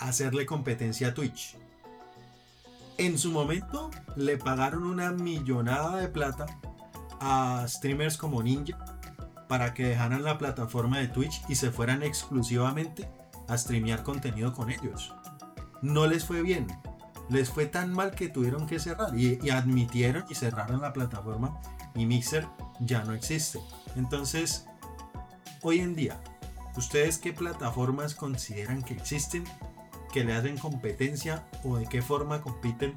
hacerle 0.00 0.46
competencia 0.46 1.08
a 1.08 1.14
Twitch. 1.14 1.56
En 2.98 3.18
su 3.18 3.30
momento 3.30 3.90
le 4.16 4.36
pagaron 4.36 4.84
una 4.84 5.12
millonada 5.12 5.96
de 5.96 6.08
plata 6.08 6.46
a 7.20 7.64
streamers 7.68 8.16
como 8.16 8.42
Ninja 8.42 8.78
para 9.48 9.74
que 9.74 9.86
dejaran 9.86 10.22
la 10.22 10.38
plataforma 10.38 10.98
de 10.98 11.08
Twitch 11.08 11.42
y 11.48 11.54
se 11.54 11.70
fueran 11.70 12.02
exclusivamente 12.02 13.08
a 13.48 13.56
streamear 13.58 14.02
contenido 14.02 14.52
con 14.52 14.70
ellos. 14.70 15.12
No 15.82 16.06
les 16.06 16.24
fue 16.24 16.42
bien. 16.42 16.66
Les 17.28 17.48
fue 17.50 17.66
tan 17.66 17.92
mal 17.92 18.12
que 18.12 18.28
tuvieron 18.28 18.66
que 18.66 18.78
cerrar 18.78 19.16
y, 19.18 19.50
admitieron 19.50 20.24
y 20.28 20.34
cerraron 20.34 20.80
la 20.80 20.92
plataforma 20.92 21.60
y 21.94 22.06
Mixer 22.06 22.46
ya 22.80 23.02
no 23.04 23.12
existe. 23.12 23.60
Entonces, 23.96 24.66
hoy 25.62 25.80
en 25.80 25.94
día, 25.96 26.20
¿ustedes 26.76 27.18
qué 27.18 27.32
plataformas 27.32 28.14
consideran 28.14 28.82
que 28.82 28.94
existen, 28.94 29.44
que 30.12 30.24
le 30.24 30.34
hacen 30.34 30.58
competencia 30.58 31.44
o 31.64 31.76
de 31.76 31.86
qué 31.86 32.02
forma 32.02 32.40
compiten 32.40 32.94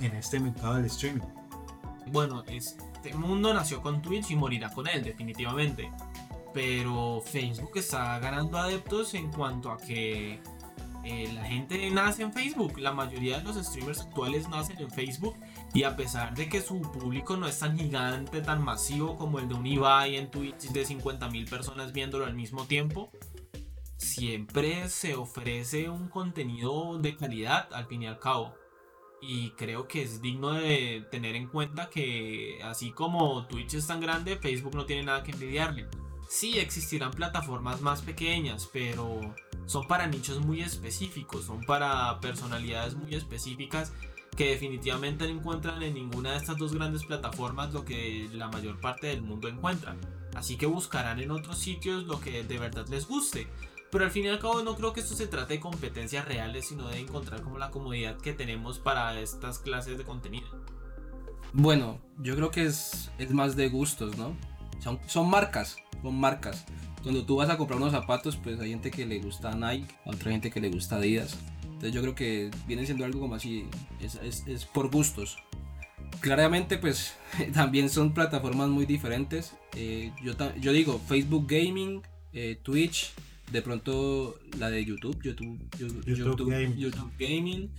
en 0.00 0.14
este 0.14 0.40
mercado 0.40 0.74
del 0.74 0.86
streaming? 0.86 1.22
Bueno, 2.12 2.42
este 2.48 3.14
mundo 3.14 3.52
nació 3.52 3.82
con 3.82 4.02
Twitch 4.02 4.30
y 4.30 4.36
morirá 4.36 4.70
con 4.70 4.88
él, 4.88 5.02
definitivamente. 5.02 5.90
Pero 6.54 7.20
Facebook 7.24 7.72
está 7.76 8.18
ganando 8.18 8.58
adeptos 8.58 9.14
en 9.14 9.30
cuanto 9.30 9.70
a 9.70 9.76
que 9.76 10.40
eh, 11.04 11.30
la 11.32 11.44
gente 11.44 11.90
nace 11.90 12.22
en 12.22 12.32
Facebook. 12.32 12.78
La 12.78 12.92
mayoría 12.92 13.38
de 13.38 13.44
los 13.44 13.56
streamers 13.56 14.00
actuales 14.00 14.48
nacen 14.48 14.78
en 14.78 14.90
Facebook. 14.90 15.36
Y 15.74 15.82
a 15.82 15.96
pesar 15.96 16.34
de 16.34 16.48
que 16.48 16.62
su 16.62 16.80
público 16.80 17.36
no 17.36 17.46
es 17.46 17.58
tan 17.58 17.78
gigante, 17.78 18.40
tan 18.40 18.62
masivo 18.62 19.16
como 19.16 19.38
el 19.38 19.48
de 19.48 19.54
un 19.54 19.66
Ibai 19.66 20.16
en 20.16 20.30
Twitch 20.30 20.70
de 20.70 20.86
50.000 20.86 21.48
personas 21.48 21.92
viéndolo 21.92 22.24
al 22.24 22.34
mismo 22.34 22.64
tiempo, 22.64 23.10
siempre 23.98 24.88
se 24.88 25.14
ofrece 25.14 25.90
un 25.90 26.08
contenido 26.08 26.98
de 26.98 27.16
calidad 27.16 27.68
al 27.72 27.86
fin 27.86 28.02
y 28.02 28.06
al 28.06 28.18
cabo. 28.18 28.54
Y 29.20 29.50
creo 29.50 29.88
que 29.88 30.02
es 30.02 30.22
digno 30.22 30.52
de 30.52 31.04
tener 31.10 31.34
en 31.34 31.48
cuenta 31.48 31.90
que 31.90 32.60
así 32.62 32.92
como 32.92 33.46
Twitch 33.46 33.74
es 33.74 33.88
tan 33.88 34.00
grande, 34.00 34.36
Facebook 34.36 34.76
no 34.76 34.86
tiene 34.86 35.02
nada 35.02 35.24
que 35.24 35.32
envidiarle. 35.32 35.88
Sí 36.28 36.58
existirán 36.58 37.10
plataformas 37.10 37.80
más 37.80 38.02
pequeñas, 38.02 38.68
pero 38.72 39.34
son 39.66 39.86
para 39.88 40.06
nichos 40.06 40.38
muy 40.40 40.62
específicos, 40.62 41.46
son 41.46 41.64
para 41.64 42.20
personalidades 42.20 42.94
muy 42.94 43.14
específicas 43.14 43.92
que 44.36 44.50
definitivamente 44.50 45.26
no 45.26 45.40
encuentran 45.40 45.82
en 45.82 45.94
ninguna 45.94 46.32
de 46.32 46.36
estas 46.36 46.56
dos 46.56 46.72
grandes 46.72 47.04
plataformas 47.04 47.72
lo 47.72 47.84
que 47.84 48.28
la 48.32 48.46
mayor 48.46 48.78
parte 48.80 49.08
del 49.08 49.22
mundo 49.22 49.48
encuentra. 49.48 49.96
Así 50.36 50.56
que 50.56 50.66
buscarán 50.66 51.18
en 51.18 51.32
otros 51.32 51.58
sitios 51.58 52.04
lo 52.04 52.20
que 52.20 52.44
de 52.44 52.58
verdad 52.58 52.86
les 52.88 53.08
guste. 53.08 53.48
Pero 53.90 54.04
al 54.04 54.10
fin 54.10 54.24
y 54.26 54.28
al 54.28 54.38
cabo 54.38 54.62
no 54.62 54.76
creo 54.76 54.92
que 54.92 55.00
esto 55.00 55.14
se 55.14 55.26
trate 55.26 55.54
de 55.54 55.60
competencias 55.60 56.26
reales, 56.26 56.68
sino 56.68 56.88
de 56.88 56.98
encontrar 56.98 57.42
como 57.42 57.58
la 57.58 57.70
comodidad 57.70 58.18
que 58.18 58.32
tenemos 58.32 58.78
para 58.78 59.18
estas 59.18 59.58
clases 59.58 59.96
de 59.96 60.04
contenido. 60.04 60.46
Bueno, 61.52 61.98
yo 62.18 62.36
creo 62.36 62.50
que 62.50 62.66
es, 62.66 63.10
es 63.18 63.30
más 63.30 63.56
de 63.56 63.68
gustos, 63.68 64.16
¿no? 64.18 64.36
Son, 64.80 65.00
son 65.06 65.30
marcas, 65.30 65.76
son 66.02 66.14
marcas. 66.14 66.66
Cuando 67.02 67.24
tú 67.24 67.36
vas 67.36 67.48
a 67.48 67.56
comprar 67.56 67.78
unos 67.80 67.92
zapatos, 67.92 68.36
pues 68.36 68.60
hay 68.60 68.70
gente 68.70 68.90
que 68.90 69.06
le 69.06 69.20
gusta 69.20 69.54
Nike, 69.54 69.94
otra 70.04 70.30
gente 70.32 70.50
que 70.50 70.60
le 70.60 70.68
gusta 70.68 70.96
Adidas. 70.96 71.38
Entonces 71.62 71.92
yo 71.92 72.02
creo 72.02 72.14
que 72.14 72.50
viene 72.66 72.84
siendo 72.84 73.04
algo 73.04 73.20
como 73.20 73.36
así, 73.36 73.66
es, 74.00 74.16
es, 74.16 74.46
es 74.46 74.64
por 74.66 74.90
gustos. 74.90 75.38
Claramente 76.20 76.76
pues 76.76 77.14
también 77.54 77.88
son 77.88 78.12
plataformas 78.12 78.68
muy 78.68 78.84
diferentes. 78.84 79.54
Eh, 79.74 80.12
yo, 80.22 80.34
yo 80.60 80.72
digo 80.72 81.00
Facebook 81.06 81.46
Gaming, 81.48 82.02
eh, 82.32 82.58
Twitch, 82.62 83.12
de 83.52 83.62
pronto 83.62 84.38
la 84.58 84.70
de 84.70 84.84
YouTube, 84.84 85.20
YouTube, 85.22 85.58
YouTube, 85.78 86.04
YouTube 86.04 86.26
YouTube, 86.26 86.50
Gaming. 86.50 86.76
YouTube 86.76 87.12
Gaming. 87.18 87.70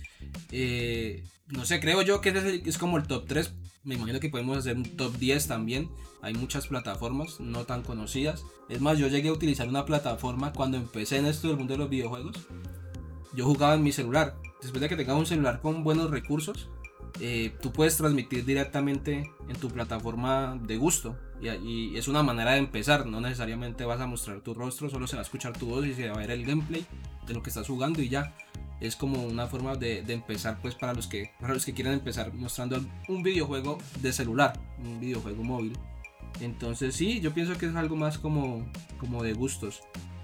eh, 0.50 1.24
no 1.48 1.64
sé, 1.64 1.80
creo 1.80 2.02
yo 2.02 2.20
que 2.20 2.28
es, 2.30 2.36
el- 2.44 2.62
es 2.66 2.78
como 2.78 2.96
el 2.96 3.04
top 3.06 3.26
3. 3.26 3.52
Me 3.82 3.94
imagino 3.94 4.20
que 4.20 4.28
podemos 4.28 4.58
hacer 4.58 4.76
un 4.76 4.84
top 4.84 5.16
10 5.16 5.48
también. 5.48 5.88
Hay 6.22 6.34
muchas 6.34 6.66
plataformas 6.66 7.40
no 7.40 7.64
tan 7.64 7.82
conocidas. 7.82 8.44
Es 8.68 8.80
más, 8.80 8.98
yo 8.98 9.08
llegué 9.08 9.30
a 9.30 9.32
utilizar 9.32 9.68
una 9.68 9.84
plataforma 9.86 10.52
cuando 10.52 10.76
empecé 10.76 11.16
en 11.16 11.26
esto 11.26 11.48
del 11.48 11.56
mundo 11.56 11.72
de 11.74 11.78
los 11.78 11.90
videojuegos. 11.90 12.36
Yo 13.34 13.46
jugaba 13.46 13.74
en 13.74 13.82
mi 13.82 13.90
celular. 13.92 14.36
Después 14.60 14.80
de 14.82 14.88
que 14.88 14.96
tengas 14.96 15.16
un 15.16 15.26
celular 15.26 15.60
con 15.60 15.82
buenos 15.82 16.10
recursos, 16.10 16.68
eh, 17.20 17.52
tú 17.62 17.72
puedes 17.72 17.96
transmitir 17.96 18.44
directamente 18.44 19.30
en 19.48 19.56
tu 19.56 19.68
plataforma 19.70 20.58
de 20.62 20.76
gusto. 20.76 21.16
Y, 21.42 21.96
es 21.96 22.08
una 22.08 22.22
manera 22.22 22.52
de 22.52 22.58
empezar. 22.58 23.06
No 23.06 23.20
necesariamente 23.20 23.84
vas 23.84 24.00
a 24.00 24.06
mostrar 24.06 24.40
tu 24.40 24.54
rostro, 24.54 24.90
solo 24.90 25.06
se 25.06 25.16
va 25.16 25.22
a 25.22 25.24
escuchar 25.24 25.56
tu 25.56 25.66
voz 25.66 25.86
y 25.86 25.94
se 25.94 26.08
va 26.08 26.14
a 26.14 26.18
ver 26.18 26.30
el 26.30 26.44
gameplay 26.44 26.84
de 27.26 27.34
lo 27.34 27.42
que 27.42 27.50
estás 27.50 27.66
jugando 27.66 28.02
y 28.02 28.08
ya. 28.08 28.34
Es 28.80 28.96
como 28.96 29.22
una 29.22 29.46
forma 29.46 29.76
de, 29.76 30.00
empezar 30.08 30.58
pues 30.62 30.74
para 30.74 30.94
los, 30.94 31.06
que, 31.06 31.32
para 31.40 31.52
los 31.52 31.66
que 31.66 31.74
quieren 31.74 31.92
empezar 31.92 32.32
mostrando 32.32 32.82
un 33.08 33.22
videojuego 33.22 33.78
de 34.00 34.12
celular, 34.12 34.58
un 34.78 35.00
videojuego 35.00 35.42
móvil. 35.42 35.76
Entonces 36.40 36.94
sí, 36.94 37.20
yo 37.20 37.34
pienso 37.34 37.58
que 37.58 37.66
es 37.66 37.74
algo 37.74 37.96
más 37.96 38.16
como, 38.18 38.66
como 38.98 39.22
de 39.22 39.34
gustos 39.34 39.82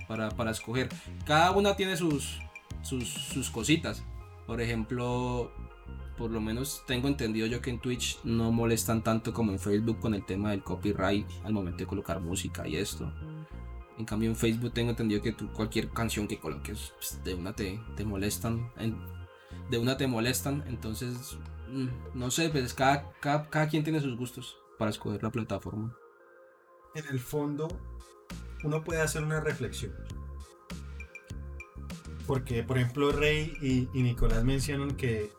para, 0.08 0.30
para 0.30 0.52
escoger. 0.52 0.88
Cada 1.26 1.50
una 1.50 1.76
tiene 1.76 1.96
sus, 1.96 2.40
sus, 2.82 3.08
sus 3.08 3.50
cositas. 3.50 4.02
Por 4.46 4.60
ejemplo, 4.60 5.52
por 6.16 6.30
lo 6.30 6.40
menos 6.40 6.82
tengo 6.86 7.08
entendido 7.08 7.46
yo 7.46 7.60
que 7.60 7.70
en 7.70 7.80
Twitch 7.80 8.18
no 8.24 8.50
molestan 8.52 9.02
tanto 9.02 9.32
como 9.32 9.52
en 9.52 9.58
Facebook 9.58 10.00
con 10.00 10.14
el 10.14 10.24
tema 10.24 10.50
del 10.50 10.62
copyright 10.62 11.26
al 11.44 11.52
momento 11.52 11.78
de 11.78 11.86
colocar 11.86 12.20
música 12.20 12.66
y 12.66 12.76
esto. 12.76 13.12
En 13.98 14.04
cambio 14.04 14.28
en 14.28 14.36
Facebook 14.36 14.72
tengo 14.72 14.90
entendido 14.90 15.22
que 15.22 15.32
tú 15.32 15.50
cualquier 15.52 15.88
canción 15.90 16.28
que 16.28 16.38
coloques 16.38 16.92
pues, 16.96 17.22
de 17.24 17.34
una 17.34 17.54
te, 17.54 17.80
te 17.96 18.04
molestan. 18.04 18.70
de 19.70 19.78
una 19.78 19.96
te 19.96 20.06
molestan. 20.06 20.64
Entonces, 20.66 21.38
mm, 21.70 22.18
no 22.18 22.30
sé, 22.30 22.50
pues 22.50 22.74
cada, 22.74 23.10
cada, 23.20 23.48
cada 23.48 23.68
quien 23.68 23.84
tiene 23.84 24.00
sus 24.00 24.16
gustos 24.16 24.58
para 24.78 24.90
escoger 24.90 25.22
la 25.22 25.30
plataforma. 25.30 25.96
En 26.94 27.06
el 27.08 27.20
fondo, 27.20 27.68
uno 28.64 28.84
puede 28.84 29.00
hacer 29.00 29.22
una 29.22 29.40
reflexión. 29.40 29.94
Porque, 32.26 32.62
por 32.64 32.78
ejemplo, 32.78 33.12
Rey 33.12 33.56
y, 33.62 33.88
y 33.98 34.02
Nicolás 34.02 34.44
mencionan 34.44 34.96
que, 34.96 35.30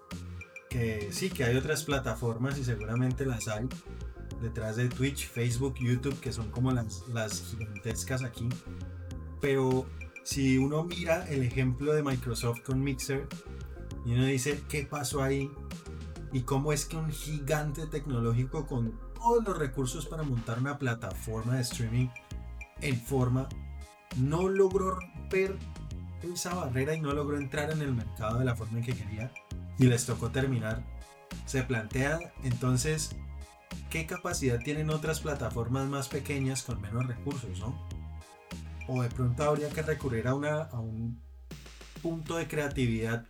que 0.70 1.10
sí, 1.12 1.30
que 1.30 1.44
hay 1.44 1.56
otras 1.56 1.84
plataformas 1.84 2.58
y 2.58 2.64
seguramente 2.64 3.26
las 3.26 3.48
hay 3.48 3.68
detrás 4.42 4.76
de 4.76 4.90
Twitch, 4.90 5.28
Facebook, 5.28 5.76
YouTube, 5.80 6.20
que 6.20 6.32
son 6.32 6.52
como 6.52 6.72
las, 6.72 7.08
las 7.10 7.42
gigantescas 7.44 8.24
aquí. 8.24 8.48
Pero 9.42 9.86
si 10.24 10.58
uno 10.58 10.84
mira 10.84 11.28
el 11.30 11.44
ejemplo 11.44 11.94
de 11.94 12.04
Microsoft 12.04 12.62
con 12.62 12.84
Mixer 12.84 13.28
y 14.06 14.14
uno 14.14 14.26
dice, 14.26 14.62
¿qué 14.70 14.86
pasó 14.86 15.24
ahí? 15.24 15.50
¿Y 16.34 16.42
cómo 16.42 16.74
es 16.74 16.86
que 16.86 16.98
un 16.98 17.10
gigante 17.10 17.88
tecnológico 17.88 18.66
con 18.66 19.00
todos 19.16 19.44
los 19.44 19.58
recursos 19.58 20.06
para 20.06 20.24
montar 20.24 20.60
una 20.60 20.78
plataforma 20.78 21.56
de 21.56 21.62
streaming 21.62 22.08
en 22.82 23.00
forma 23.02 23.48
no 24.18 24.48
logró 24.48 24.92
romper 24.92 25.56
esa 26.22 26.54
barrera 26.54 26.96
y 26.96 27.02
no 27.02 27.14
logró 27.14 27.38
entrar 27.38 27.72
en 27.72 27.82
el 27.82 27.94
mercado 27.94 28.40
de 28.40 28.46
la 28.46 28.56
forma 28.56 28.80
en 28.80 28.86
que 28.86 28.94
quería 28.94 29.32
y 29.80 29.86
les 29.86 30.06
tocó 30.06 30.30
terminar? 30.30 30.84
Se 31.46 31.64
plantea 31.64 32.20
entonces 32.44 33.16
qué 33.90 34.06
capacidad 34.06 34.60
tienen 34.60 34.90
otras 34.90 35.20
plataformas 35.20 35.88
más 35.88 36.08
pequeñas 36.08 36.64
con 36.64 36.82
menos 36.82 37.08
recursos, 37.08 37.60
¿no? 37.60 37.88
O 38.88 39.02
de 39.02 39.10
pronto 39.10 39.44
habría 39.44 39.70
que 39.70 39.82
recurrir 39.82 40.28
a, 40.28 40.36
una, 40.36 40.70
un 40.74 41.22
punto 42.02 42.38
de 42.38 42.48
creatividad 42.48 43.26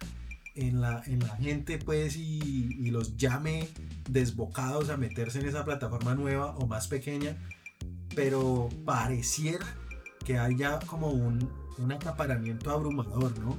en 0.55 0.81
la, 0.81 1.03
en 1.05 1.19
la 1.19 1.35
gente, 1.35 1.77
pues, 1.77 2.15
y, 2.15 2.39
y 2.79 2.91
los 2.91 3.17
llame 3.17 3.67
desbocados 4.09 4.89
a 4.89 4.97
meterse 4.97 5.39
en 5.39 5.47
esa 5.47 5.63
plataforma 5.63 6.15
nueva 6.15 6.55
o 6.57 6.67
más 6.67 6.87
pequeña, 6.87 7.37
pero 8.15 8.69
pareciera 8.85 9.65
que 10.25 10.37
haya 10.37 10.79
como 10.79 11.09
un, 11.09 11.49
un 11.77 11.91
acaparamiento 11.91 12.71
abrumador, 12.71 13.37
¿no? 13.39 13.57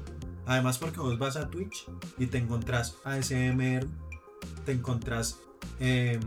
Además 0.49 0.78
porque 0.78 0.99
vos 0.99 1.19
vas 1.19 1.37
a 1.37 1.50
Twitch 1.50 1.85
y 2.17 2.26
te 2.26 2.38
encontrás 2.38 2.97
ASMR, 3.05 3.87
te 4.64 4.73
encontrás 4.73 5.40
em, 5.78 6.21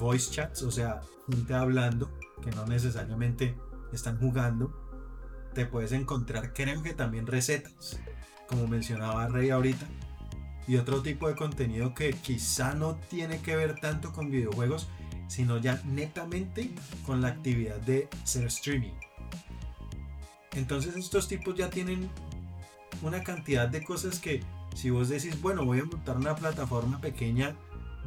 voice 0.00 0.32
chats, 0.32 0.64
o 0.64 0.72
sea, 0.72 1.00
gente 1.30 1.54
hablando 1.54 2.10
que 2.42 2.50
no 2.50 2.66
necesariamente 2.66 3.54
están 3.92 4.18
jugando. 4.18 4.74
Te 5.54 5.64
puedes 5.64 5.92
encontrar, 5.92 6.52
creo 6.52 6.82
que 6.82 6.92
también 6.92 7.28
recetas, 7.28 8.00
como 8.48 8.66
mencionaba 8.66 9.28
Rey 9.28 9.50
ahorita, 9.50 9.86
y 10.66 10.74
otro 10.74 11.00
tipo 11.00 11.28
de 11.28 11.36
contenido 11.36 11.94
que 11.94 12.10
quizá 12.10 12.74
no 12.74 12.96
tiene 13.08 13.40
que 13.42 13.54
ver 13.54 13.78
tanto 13.78 14.12
con 14.12 14.28
videojuegos, 14.28 14.88
sino 15.28 15.56
ya 15.56 15.80
netamente 15.84 16.74
con 17.06 17.20
la 17.20 17.28
actividad 17.28 17.76
de 17.76 18.08
ser 18.24 18.48
streaming. 18.48 18.94
Entonces 20.56 20.96
estos 20.96 21.28
tipos 21.28 21.54
ya 21.54 21.70
tienen 21.70 22.10
una 23.02 23.22
cantidad 23.22 23.68
de 23.68 23.82
cosas 23.84 24.20
que 24.20 24.42
si 24.74 24.90
vos 24.90 25.08
decís, 25.08 25.40
bueno, 25.40 25.64
voy 25.64 25.80
a 25.80 25.84
montar 25.84 26.16
una 26.16 26.34
plataforma 26.34 27.00
pequeña 27.00 27.56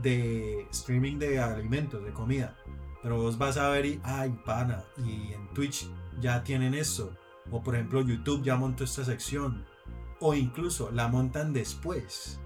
de 0.01 0.67
streaming 0.71 1.17
de 1.17 1.39
alimentos, 1.39 2.03
de 2.03 2.11
comida, 2.11 2.55
pero 3.01 3.17
vos 3.17 3.37
vas 3.37 3.57
a 3.57 3.69
ver 3.69 3.85
y, 3.85 3.99
ay, 4.03 4.29
pana, 4.45 4.83
y 4.97 5.33
en 5.33 5.47
Twitch 5.53 5.87
ya 6.19 6.43
tienen 6.43 6.73
esto, 6.73 7.15
o 7.51 7.61
por 7.61 7.75
ejemplo 7.75 8.01
YouTube 8.01 8.43
ya 8.43 8.55
montó 8.55 8.83
esta 8.83 9.03
sección, 9.03 9.65
o 10.19 10.33
incluso 10.33 10.91
la 10.91 11.07
montan 11.07 11.53
después. 11.53 12.39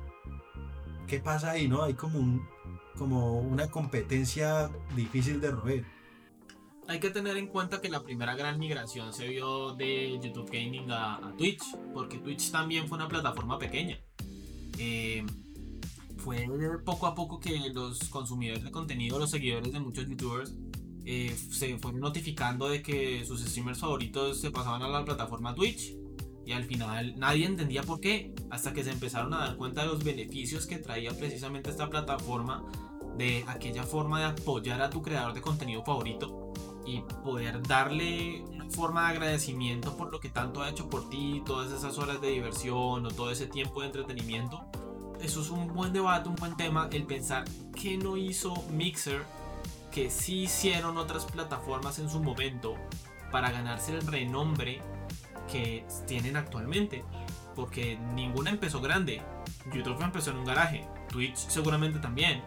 ¿Qué 1.07 1.19
pasa 1.19 1.51
ahí, 1.51 1.67
no? 1.67 1.83
Hay 1.83 1.93
como 1.93 2.19
como 2.97 3.39
una 3.39 3.67
competencia 3.69 4.69
difícil 4.95 5.41
de 5.41 5.51
roer. 5.51 5.85
Hay 6.87 6.99
que 6.99 7.09
tener 7.09 7.37
en 7.37 7.47
cuenta 7.47 7.81
que 7.81 7.89
la 7.89 8.03
primera 8.03 8.35
gran 8.35 8.59
migración 8.59 9.11
se 9.13 9.27
vio 9.27 9.73
de 9.73 10.19
YouTube 10.21 10.49
Gaming 10.51 10.91
a, 10.91 11.33
Twitch, 11.37 11.63
porque 11.93 12.17
Twitch 12.19 12.51
también 12.51 12.87
fue 12.87 12.97
una 12.97 13.07
plataforma 13.07 13.57
pequeña. 13.57 13.99
Eh, 14.77 15.25
fue 16.17 16.47
poco 16.83 17.07
a 17.07 17.15
poco 17.15 17.39
que 17.39 17.69
los 17.73 18.09
consumidores 18.09 18.63
de 18.63 18.71
contenido, 18.71 19.19
los 19.19 19.31
seguidores 19.31 19.71
de 19.71 19.79
muchos 19.79 20.07
youtubers, 20.07 20.53
eh, 21.05 21.35
se 21.51 21.77
fueron 21.77 22.01
notificando 22.01 22.67
de 22.69 22.81
que 22.81 23.23
sus 23.25 23.41
streamers 23.41 23.79
favoritos 23.79 24.39
se 24.39 24.51
pasaban 24.51 24.81
a 24.81 24.87
la 24.87 25.05
plataforma 25.05 25.55
Twitch. 25.55 25.95
Y 26.45 26.51
al 26.51 26.65
final 26.65 27.17
nadie 27.17 27.47
entendía 27.47 27.81
por 27.81 27.99
qué, 27.99 28.35
hasta 28.51 28.71
que 28.71 28.83
se 28.83 28.91
empezaron 28.91 29.33
a 29.33 29.39
dar 29.39 29.57
cuenta 29.57 29.81
de 29.81 29.87
los 29.87 30.03
beneficios 30.03 30.67
que 30.67 30.77
traía 30.77 31.11
precisamente 31.17 31.71
esta 31.71 31.89
plataforma, 31.89 32.63
de 33.17 33.43
aquella 33.47 33.83
forma 33.83 34.19
de 34.19 34.25
apoyar 34.25 34.79
a 34.81 34.91
tu 34.91 35.01
creador 35.01 35.33
de 35.33 35.41
contenido 35.41 35.83
favorito 35.83 36.44
y 36.85 37.01
poder 37.23 37.61
darle 37.63 38.43
una 38.43 38.69
forma 38.69 39.03
de 39.03 39.17
agradecimiento 39.17 39.97
por 39.97 40.11
lo 40.11 40.19
que 40.19 40.29
tanto 40.29 40.61
ha 40.61 40.69
hecho 40.69 40.89
por 40.89 41.09
ti, 41.09 41.41
todas 41.45 41.71
esas 41.71 41.97
horas 41.97 42.21
de 42.21 42.29
diversión 42.29 43.05
o 43.05 43.09
todo 43.09 43.31
ese 43.31 43.47
tiempo 43.47 43.81
de 43.81 43.87
entretenimiento. 43.87 44.65
Eso 45.21 45.41
es 45.41 45.49
un 45.49 45.73
buen 45.73 45.93
debate, 45.93 46.29
un 46.29 46.35
buen 46.35 46.55
tema, 46.55 46.89
el 46.91 47.05
pensar 47.05 47.45
qué 47.73 47.97
no 47.97 48.17
hizo 48.17 48.53
Mixer, 48.71 49.23
que 49.91 50.09
sí 50.09 50.43
hicieron 50.43 50.97
otras 50.97 51.25
plataformas 51.25 51.99
en 51.99 52.09
su 52.09 52.21
momento 52.21 52.75
para 53.31 53.51
ganarse 53.51 53.93
el 53.95 54.05
renombre 54.05 54.81
que 55.51 55.85
tienen 56.05 56.37
actualmente. 56.37 57.03
Porque 57.55 57.97
ninguna 58.13 58.49
empezó 58.49 58.81
grande. 58.81 59.21
YouTube 59.73 60.01
empezó 60.01 60.31
en 60.31 60.37
un 60.37 60.45
garaje. 60.45 60.85
Twitch 61.09 61.37
seguramente 61.37 61.99
también. 61.99 62.43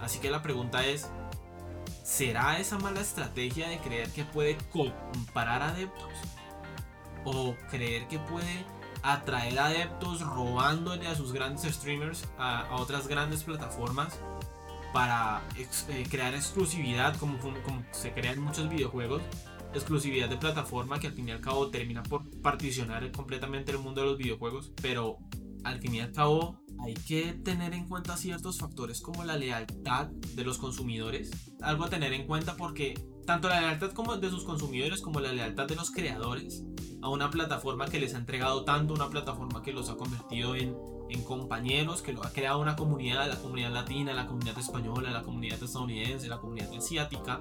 Así 0.00 0.18
que 0.18 0.30
la 0.30 0.42
pregunta 0.42 0.84
es, 0.84 1.10
¿será 2.10 2.58
esa 2.58 2.76
mala 2.76 3.00
estrategia 3.00 3.68
de 3.68 3.78
creer 3.78 4.10
que 4.10 4.24
puede 4.24 4.58
comparar 4.72 5.62
adeptos? 5.62 6.10
¿O 7.24 7.54
creer 7.70 8.08
que 8.08 8.18
puede 8.18 8.66
atraer 9.02 9.58
adeptos 9.58 10.20
robándole 10.20 11.06
a 11.06 11.14
sus 11.14 11.32
grandes 11.32 11.72
streamers 11.72 12.28
a, 12.36 12.66
otras 12.72 13.06
grandes 13.06 13.44
plataformas 13.44 14.18
para 14.92 15.40
eh, 15.56 16.04
crear 16.10 16.34
exclusividad 16.34 17.16
como, 17.16 17.38
como 17.38 17.84
se 17.92 18.12
crea 18.12 18.32
en 18.32 18.42
muchos 18.42 18.68
videojuegos? 18.68 19.22
exclusividad 19.72 20.28
de 20.28 20.36
plataforma 20.36 20.98
que 20.98 21.06
al 21.06 21.12
fin 21.12 21.28
y 21.28 21.30
al 21.30 21.40
cabo 21.40 21.70
termina 21.70 22.02
por 22.02 22.28
particionar 22.42 23.08
completamente 23.12 23.70
el 23.70 23.78
mundo 23.78 24.00
de 24.00 24.08
los 24.08 24.18
videojuegos, 24.18 24.72
pero 24.82 25.18
al 25.64 25.80
fin 25.80 25.94
y 25.94 26.00
al 26.00 26.12
cabo 26.12 26.60
hay 26.84 26.94
que 26.94 27.32
tener 27.32 27.74
en 27.74 27.88
cuenta 27.88 28.16
ciertos 28.16 28.58
factores 28.58 29.00
como 29.00 29.24
la 29.24 29.36
lealtad 29.36 30.06
de 30.06 30.44
los 30.44 30.58
consumidores, 30.58 31.30
algo 31.60 31.84
a 31.84 31.90
tener 31.90 32.12
en 32.12 32.26
cuenta 32.26 32.56
porque 32.56 32.94
tanto 33.26 33.48
la 33.48 33.60
lealtad 33.60 33.92
como 33.92 34.16
de 34.16 34.30
sus 34.30 34.44
consumidores 34.44 35.02
como 35.02 35.20
la 35.20 35.32
lealtad 35.32 35.66
de 35.66 35.76
los 35.76 35.90
creadores 35.90 36.64
a 37.02 37.08
una 37.08 37.30
plataforma 37.30 37.86
que 37.86 38.00
les 38.00 38.14
ha 38.14 38.18
entregado 38.18 38.64
tanto, 38.64 38.94
una 38.94 39.08
plataforma 39.08 39.62
que 39.62 39.72
los 39.72 39.88
ha 39.88 39.96
convertido 39.96 40.54
en, 40.54 40.76
compañeros, 41.24 42.02
que 42.02 42.12
lo 42.12 42.24
ha 42.24 42.32
creado 42.32 42.60
una 42.60 42.76
comunidad, 42.76 43.28
la 43.28 43.36
comunidad 43.36 43.72
latina, 43.72 44.12
la 44.12 44.26
comunidad 44.26 44.56
española, 44.58 45.10
la 45.10 45.22
comunidad 45.22 45.60
estadounidense, 45.60 46.28
la 46.28 46.38
comunidad 46.38 46.72
asiática, 46.72 47.40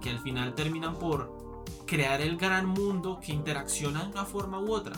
que 0.00 0.10
al 0.10 0.18
final 0.18 0.54
terminan 0.54 0.98
por 0.98 1.62
crear 1.86 2.20
el 2.20 2.36
gran 2.36 2.66
mundo 2.66 3.20
que 3.20 3.32
interacciona 3.32 4.04
de 4.04 4.10
una 4.10 4.24
forma 4.24 4.58
u 4.58 4.72
otra. 4.72 4.96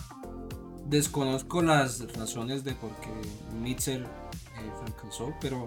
Desconozco 0.92 1.62
las 1.62 2.06
razones 2.18 2.64
de 2.64 2.74
por 2.74 2.90
qué 3.00 3.08
Mitchell 3.56 4.02
eh, 4.02 4.70
fracasó, 4.84 5.32
pero, 5.40 5.66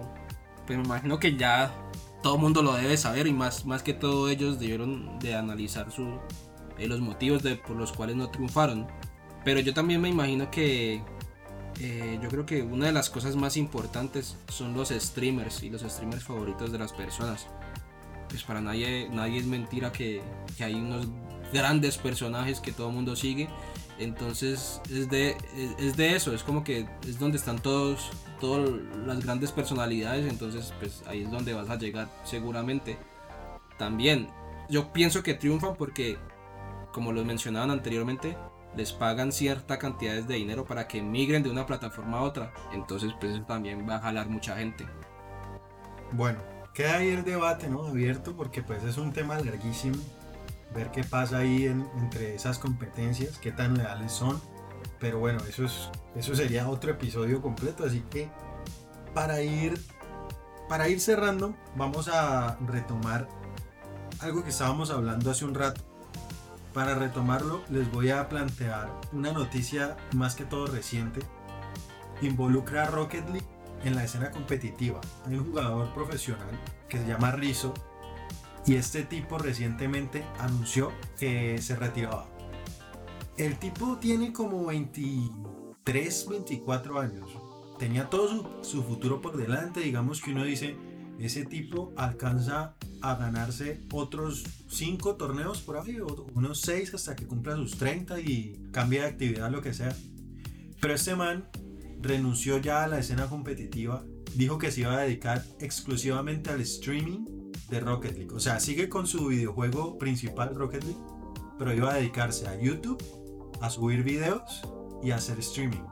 pero 0.68 0.78
me 0.78 0.86
imagino 0.86 1.18
que 1.18 1.36
ya 1.36 1.74
todo 2.22 2.36
el 2.36 2.42
mundo 2.42 2.62
lo 2.62 2.74
debe 2.74 2.96
saber 2.96 3.26
y 3.26 3.32
más, 3.32 3.66
más 3.66 3.82
que 3.82 3.92
todo 3.92 4.28
ellos 4.28 4.60
debieron 4.60 5.18
de 5.18 5.34
analizar 5.34 5.90
su, 5.90 6.20
eh, 6.78 6.86
los 6.86 7.00
motivos 7.00 7.42
de, 7.42 7.56
por 7.56 7.74
los 7.74 7.92
cuales 7.92 8.14
no 8.14 8.30
triunfaron. 8.30 8.86
Pero 9.44 9.58
yo 9.58 9.74
también 9.74 10.00
me 10.00 10.08
imagino 10.08 10.48
que 10.48 11.02
eh, 11.80 12.20
yo 12.22 12.28
creo 12.28 12.46
que 12.46 12.62
una 12.62 12.86
de 12.86 12.92
las 12.92 13.10
cosas 13.10 13.34
más 13.34 13.56
importantes 13.56 14.36
son 14.46 14.74
los 14.74 14.90
streamers 14.90 15.64
y 15.64 15.70
los 15.70 15.82
streamers 15.82 16.22
favoritos 16.22 16.70
de 16.70 16.78
las 16.78 16.92
personas 16.92 17.48
pues 18.28 18.44
para 18.44 18.60
nadie, 18.60 19.08
nadie 19.10 19.38
es 19.38 19.46
mentira 19.46 19.90
que, 19.90 20.22
que 20.56 20.62
hay 20.62 20.74
unos 20.74 21.08
grandes 21.52 21.98
personajes 21.98 22.60
que 22.60 22.70
todo 22.70 22.90
el 22.90 22.94
mundo 22.94 23.16
sigue. 23.16 23.48
Entonces 23.98 24.80
es 24.90 25.08
de, 25.08 25.36
es, 25.78 25.96
de 25.96 26.16
eso, 26.16 26.34
es 26.34 26.42
como 26.42 26.64
que 26.64 26.86
es 27.06 27.18
donde 27.18 27.38
están 27.38 27.60
todos, 27.60 28.10
todas 28.40 28.68
las 29.06 29.24
grandes 29.24 29.52
personalidades, 29.52 30.30
entonces 30.30 30.74
pues 30.78 31.02
ahí 31.06 31.22
es 31.22 31.30
donde 31.30 31.54
vas 31.54 31.70
a 31.70 31.76
llegar 31.76 32.08
seguramente. 32.24 32.98
También 33.78 34.28
yo 34.68 34.92
pienso 34.92 35.22
que 35.22 35.34
triunfan 35.34 35.76
porque, 35.76 36.18
como 36.92 37.12
lo 37.12 37.24
mencionaban 37.24 37.70
anteriormente, 37.70 38.36
les 38.76 38.92
pagan 38.92 39.32
cierta 39.32 39.78
cantidad 39.78 40.22
de 40.22 40.34
dinero 40.34 40.66
para 40.66 40.86
que 40.86 41.00
migren 41.00 41.42
de 41.42 41.50
una 41.50 41.64
plataforma 41.64 42.18
a 42.18 42.22
otra. 42.22 42.52
Entonces 42.72 43.12
pues 43.18 43.46
también 43.46 43.88
va 43.88 43.96
a 43.96 44.00
jalar 44.00 44.28
mucha 44.28 44.56
gente. 44.56 44.86
Bueno, 46.12 46.38
queda 46.74 46.98
ahí 46.98 47.08
el 47.08 47.24
debate, 47.24 47.68
¿no? 47.68 47.86
Abierto 47.86 48.36
porque 48.36 48.62
pues 48.62 48.84
es 48.84 48.98
un 48.98 49.12
tema 49.12 49.38
larguísimo. 49.38 49.96
Ver 50.74 50.90
qué 50.90 51.04
pasa 51.04 51.38
ahí 51.38 51.64
entre 51.64 52.34
esas 52.34 52.58
competencias, 52.58 53.38
qué 53.38 53.52
tan 53.52 53.76
leales 53.76 54.12
son. 54.12 54.40
Pero 54.98 55.18
bueno, 55.18 55.40
eso, 55.48 55.64
es, 55.64 55.90
eso 56.14 56.34
sería 56.34 56.68
otro 56.68 56.90
episodio 56.90 57.40
completo. 57.40 57.84
Así 57.84 58.02
que 58.10 58.28
para 59.14 59.42
ir, 59.42 59.80
para 60.68 60.88
ir 60.88 61.00
cerrando, 61.00 61.54
vamos 61.76 62.08
a 62.08 62.56
retomar 62.66 63.28
algo 64.20 64.42
que 64.42 64.50
estábamos 64.50 64.90
hablando 64.90 65.30
hace 65.30 65.44
un 65.44 65.54
rato. 65.54 65.82
Para 66.72 66.94
retomarlo, 66.94 67.62
les 67.70 67.90
voy 67.90 68.10
a 68.10 68.28
plantear 68.28 68.92
una 69.12 69.32
noticia 69.32 69.96
más 70.14 70.34
que 70.34 70.44
todo 70.44 70.66
reciente. 70.66 71.20
Involucra 72.20 72.82
a 72.82 72.86
Rocket 72.86 73.26
League 73.30 73.46
en 73.84 73.94
la 73.94 74.04
escena 74.04 74.30
competitiva. 74.30 75.00
Hay 75.26 75.36
un 75.36 75.46
jugador 75.46 75.92
profesional 75.94 76.60
que 76.88 76.98
se 76.98 77.06
llama 77.06 77.30
Rizzo 77.30 77.72
y 78.66 78.74
este 78.74 79.04
tipo 79.04 79.38
recientemente 79.38 80.24
anunció 80.38 80.92
que 81.18 81.60
se 81.62 81.76
retiraba. 81.76 82.28
El 83.36 83.58
tipo 83.58 83.98
tiene 83.98 84.32
como 84.32 84.66
23, 84.66 86.28
24 86.28 87.00
años. 87.00 87.30
Tenía 87.78 88.10
todo 88.10 88.62
su, 88.62 88.82
futuro 88.82 89.20
por 89.20 89.36
delante. 89.36 89.80
Digamos 89.80 90.20
que 90.20 90.32
uno 90.32 90.42
dice, 90.42 90.74
ese 91.18 91.44
tipo 91.44 91.92
alcanza 91.96 92.74
a 93.02 93.14
ganarse 93.14 93.84
otros 93.92 94.44
5 94.68 95.14
torneos 95.16 95.60
por 95.60 95.76
ahí, 95.76 95.98
unos 96.34 96.60
6 96.62 96.94
hasta 96.94 97.14
que 97.14 97.26
cumpla 97.26 97.54
sus 97.56 97.76
30 97.76 98.18
y 98.20 98.68
cambie 98.72 99.00
de 99.00 99.06
actividad, 99.06 99.50
lo 99.50 99.62
que 99.62 99.74
sea. 99.74 99.94
Pero 100.80 100.94
este 100.94 101.14
man 101.14 101.48
renunció 102.00 102.58
ya 102.58 102.84
a 102.84 102.88
la 102.88 102.98
escena 102.98 103.28
competitiva, 103.28 104.04
dijo 104.34 104.58
que 104.58 104.72
se 104.72 104.80
iba 104.80 104.96
a 104.96 105.00
dedicar 105.00 105.44
exclusivamente 105.60 106.50
al 106.50 106.60
streaming 106.62 107.35
de 107.68 107.80
Rocket 107.80 108.16
League. 108.16 108.34
O 108.34 108.40
sea, 108.40 108.60
sigue 108.60 108.88
con 108.88 109.06
su 109.06 109.26
videojuego 109.26 109.98
principal 109.98 110.54
Rocket 110.54 110.84
League, 110.84 111.00
pero 111.58 111.74
iba 111.74 111.90
a 111.90 111.94
dedicarse 111.94 112.46
a 112.46 112.58
YouTube, 112.58 113.02
a 113.60 113.70
subir 113.70 114.02
videos 114.02 114.62
y 115.02 115.10
a 115.10 115.16
hacer 115.16 115.38
streaming. 115.40 115.84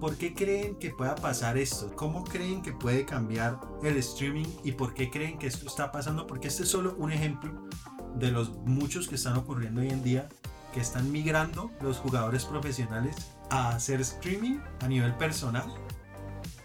¿Por 0.00 0.16
qué 0.16 0.32
creen 0.32 0.76
que 0.76 0.90
pueda 0.90 1.16
pasar 1.16 1.58
esto? 1.58 1.90
¿Cómo 1.96 2.22
creen 2.22 2.62
que 2.62 2.72
puede 2.72 3.04
cambiar 3.04 3.58
el 3.82 3.96
streaming 3.96 4.46
y 4.62 4.72
por 4.72 4.94
qué 4.94 5.10
creen 5.10 5.38
que 5.38 5.48
esto 5.48 5.66
está 5.66 5.90
pasando? 5.90 6.26
Porque 6.26 6.48
este 6.48 6.62
es 6.62 6.68
solo 6.68 6.94
un 6.98 7.12
ejemplo 7.12 7.68
de 8.14 8.30
los 8.30 8.50
muchos 8.58 9.08
que 9.08 9.16
están 9.16 9.36
ocurriendo 9.36 9.80
hoy 9.80 9.88
en 9.88 10.04
día, 10.04 10.28
que 10.72 10.80
están 10.80 11.10
migrando 11.10 11.72
los 11.80 11.98
jugadores 11.98 12.44
profesionales 12.44 13.16
a 13.50 13.70
hacer 13.70 14.00
streaming 14.00 14.58
a 14.80 14.88
nivel 14.88 15.14
personal 15.16 15.66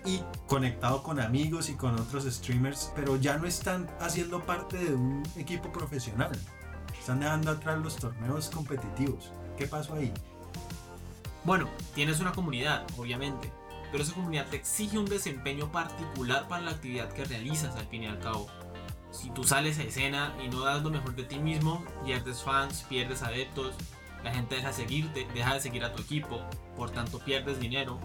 y 0.05 0.21
conectado 0.47 1.03
con 1.03 1.19
amigos 1.19 1.69
y 1.69 1.75
con 1.75 1.99
otros 1.99 2.25
streamers, 2.25 2.91
pero 2.95 3.15
ya 3.17 3.37
no 3.37 3.47
están 3.47 3.89
haciendo 3.99 4.43
parte 4.43 4.77
de 4.77 4.93
un 4.93 5.23
equipo 5.37 5.71
profesional. 5.71 6.31
Están 6.99 7.19
dejando 7.19 7.51
atrás 7.51 7.79
los 7.79 7.95
torneos 7.95 8.49
competitivos. 8.49 9.31
¿Qué 9.57 9.67
pasó 9.67 9.95
ahí? 9.95 10.13
Bueno, 11.43 11.69
tienes 11.93 12.19
una 12.19 12.31
comunidad, 12.31 12.85
obviamente, 12.97 13.51
pero 13.91 14.03
esa 14.03 14.13
comunidad 14.13 14.47
te 14.47 14.55
exige 14.55 14.97
un 14.97 15.05
desempeño 15.05 15.71
particular 15.71 16.47
para 16.47 16.63
la 16.63 16.71
actividad 16.71 17.11
que 17.11 17.25
realizas 17.25 17.75
al 17.75 17.87
fin 17.87 18.03
y 18.03 18.07
al 18.07 18.19
cabo. 18.19 18.47
Si 19.11 19.29
tú 19.29 19.43
sales 19.43 19.77
a 19.77 19.83
escena 19.83 20.33
y 20.43 20.47
no 20.47 20.61
das 20.61 20.81
lo 20.81 20.89
mejor 20.89 21.15
de 21.15 21.23
ti 21.23 21.37
mismo, 21.37 21.83
pierdes 22.03 22.41
fans, 22.41 22.85
pierdes 22.89 23.21
adeptos, 23.21 23.75
la 24.23 24.33
gente 24.33 24.55
deja 24.55 24.69
de 24.69 24.73
seguirte, 24.73 25.27
deja 25.33 25.53
de 25.53 25.59
seguir 25.59 25.83
a 25.83 25.93
tu 25.93 26.01
equipo, 26.01 26.41
por 26.75 26.89
tanto 26.89 27.19
pierdes 27.19 27.59
dinero. 27.59 27.99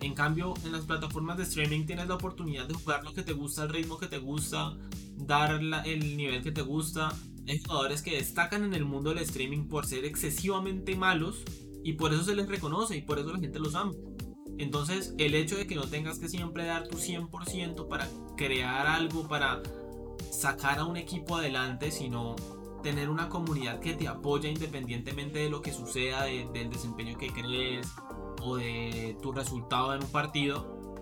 En 0.00 0.14
cambio, 0.14 0.54
en 0.64 0.72
las 0.72 0.84
plataformas 0.84 1.36
de 1.36 1.44
streaming 1.44 1.86
tienes 1.86 2.08
la 2.08 2.14
oportunidad 2.14 2.66
de 2.66 2.74
jugar 2.74 3.04
lo 3.04 3.14
que 3.14 3.22
te 3.22 3.32
gusta, 3.32 3.62
el 3.62 3.70
ritmo 3.70 3.98
que 3.98 4.06
te 4.06 4.18
gusta, 4.18 4.76
dar 5.16 5.60
el 5.86 6.16
nivel 6.16 6.42
que 6.42 6.52
te 6.52 6.62
gusta. 6.62 7.12
Hay 7.48 7.60
jugadores 7.60 8.02
que 8.02 8.16
destacan 8.16 8.64
en 8.64 8.74
el 8.74 8.84
mundo 8.84 9.10
del 9.10 9.20
streaming 9.20 9.68
por 9.68 9.86
ser 9.86 10.04
excesivamente 10.04 10.96
malos 10.96 11.42
y 11.82 11.94
por 11.94 12.12
eso 12.12 12.24
se 12.24 12.34
les 12.34 12.48
reconoce 12.48 12.96
y 12.96 13.02
por 13.02 13.18
eso 13.18 13.32
la 13.32 13.38
gente 13.38 13.58
los 13.58 13.74
ama. 13.74 13.92
Entonces, 14.58 15.14
el 15.18 15.34
hecho 15.34 15.56
de 15.56 15.66
que 15.66 15.74
no 15.74 15.86
tengas 15.88 16.18
que 16.18 16.28
siempre 16.28 16.64
dar 16.64 16.86
tu 16.86 16.98
100% 16.98 17.88
para 17.88 18.08
crear 18.36 18.86
algo, 18.86 19.26
para 19.26 19.62
sacar 20.30 20.78
a 20.78 20.84
un 20.84 20.96
equipo 20.96 21.36
adelante, 21.36 21.90
sino 21.90 22.36
tener 22.82 23.08
una 23.08 23.28
comunidad 23.28 23.80
que 23.80 23.94
te 23.94 24.06
apoya 24.06 24.48
independientemente 24.48 25.38
de 25.40 25.50
lo 25.50 25.62
que 25.62 25.72
suceda, 25.72 26.24
del 26.24 26.70
desempeño 26.70 27.16
que 27.18 27.28
crees 27.28 27.88
o 28.44 28.56
de 28.56 29.16
tu 29.22 29.32
resultado 29.32 29.94
en 29.94 30.02
un 30.02 30.10
partido. 30.10 31.00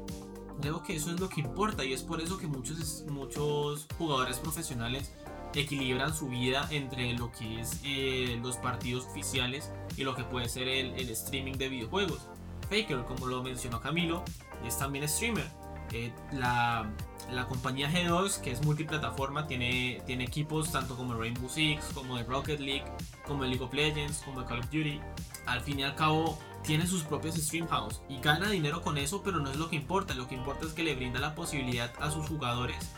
Creo 0.60 0.82
que 0.82 0.94
eso 0.94 1.10
es 1.10 1.18
lo 1.18 1.28
que 1.28 1.40
importa 1.40 1.84
y 1.84 1.92
es 1.92 2.02
por 2.02 2.20
eso 2.20 2.38
que 2.38 2.46
muchos, 2.46 3.04
muchos 3.08 3.86
jugadores 3.98 4.38
profesionales 4.38 5.12
equilibran 5.54 6.14
su 6.14 6.28
vida 6.28 6.66
entre 6.70 7.12
lo 7.14 7.30
que 7.32 7.60
es 7.60 7.80
eh, 7.84 8.38
los 8.42 8.56
partidos 8.56 9.06
oficiales 9.06 9.70
y 9.96 10.04
lo 10.04 10.14
que 10.14 10.24
puede 10.24 10.48
ser 10.48 10.68
el, 10.68 10.94
el, 10.94 11.10
streaming 11.10 11.54
de 11.54 11.68
videojuegos. 11.68 12.28
Faker, 12.70 13.04
como 13.04 13.26
lo 13.26 13.42
mencionó 13.42 13.80
Camilo, 13.80 14.24
es 14.64 14.78
también 14.78 15.06
streamer. 15.08 15.46
Eh, 15.90 16.10
la, 16.32 16.90
la, 17.30 17.46
compañía 17.48 17.90
G2, 17.90 18.40
que 18.40 18.50
es 18.50 18.64
multiplataforma, 18.64 19.46
tiene, 19.46 20.00
tiene 20.06 20.24
equipos 20.24 20.72
tanto 20.72 20.96
como 20.96 21.14
Rainbow 21.14 21.50
Six, 21.50 21.84
como 21.92 22.16
de 22.16 22.24
Rocket 22.24 22.60
League, 22.60 22.84
como 23.26 23.42
de 23.42 23.50
League 23.50 23.64
of 23.64 23.74
Legends, 23.74 24.22
como 24.24 24.40
de 24.40 24.46
Call 24.46 24.60
of 24.60 24.66
Duty. 24.66 25.00
Al 25.46 25.60
fin 25.60 25.80
y 25.80 25.82
al 25.82 25.94
cabo, 25.94 26.38
tiene 26.62 26.86
sus 26.86 27.02
propios 27.02 27.34
stream 27.34 27.66
house 27.68 28.02
y 28.08 28.20
gana 28.20 28.48
dinero 28.48 28.82
con 28.82 28.96
eso, 28.96 29.22
pero 29.22 29.40
no 29.40 29.50
es 29.50 29.56
lo 29.56 29.68
que 29.68 29.76
importa. 29.76 30.14
Lo 30.14 30.28
que 30.28 30.34
importa 30.34 30.66
es 30.66 30.72
que 30.72 30.82
le 30.82 30.94
brinda 30.94 31.20
la 31.20 31.34
posibilidad 31.34 31.92
a 32.00 32.10
sus 32.10 32.28
jugadores 32.28 32.92